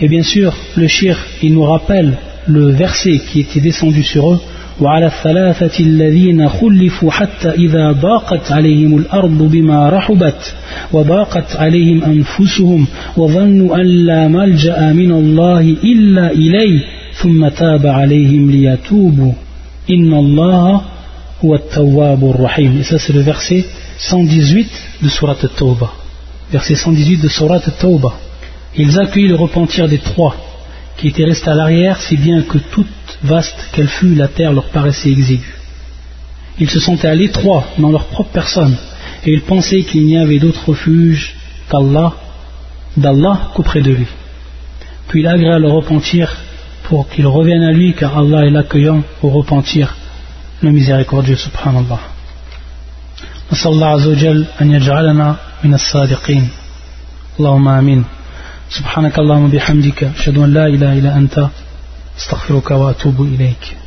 [0.00, 4.40] Et bien sûr, le shir, il nous rappelle le verset qui était descendu sur eux
[4.80, 10.54] وعلى الثلاثة الذين خلفوا حتى إذا ضاقت عليهم الأرض بما رحبت
[10.92, 16.80] وضاقت عليهم أنفسهم وظنوا أن لا ملجأ من الله إلا إليه
[17.14, 19.32] ثم تاب عليهم ليتوبوا
[19.90, 20.80] إن الله
[21.44, 23.64] هو التواب الرحيم Et ça c'est verset
[23.98, 24.66] 118
[25.02, 25.92] de Surat At-Tawbah.
[26.52, 28.14] Verset 118 de Surat At-Tawbah.
[28.76, 30.36] Ils accueillent le repentir des trois
[30.96, 32.86] qui étaient restés à l'arrière, si bien que toute
[33.23, 35.53] vaste qu'elle fût, la terre leur paraissait exiguë.
[36.59, 38.75] Ils se sentaient à l'étroit dans leur propre personne,
[39.25, 41.35] et ils pensaient qu'il n'y avait d'autre refuge
[41.69, 42.13] qu'Allah,
[42.95, 44.07] d'Allah qu'auprès de lui.
[45.07, 46.35] Puis il agréa le repentir
[46.83, 49.95] pour qu'ils reviennent à lui, car Allah est l'accueillant au repentir,
[50.61, 51.99] le miséricordieux subhanallah.
[53.51, 56.47] نسأل الله عز وجل أن يجعلنا من الصادقين
[57.39, 58.03] اللهم آمين
[58.69, 61.47] سبحانك اللهم بحمدك أشهد أن لا إله إلا أنت
[62.18, 63.81] استغفرك وأتوب إليك.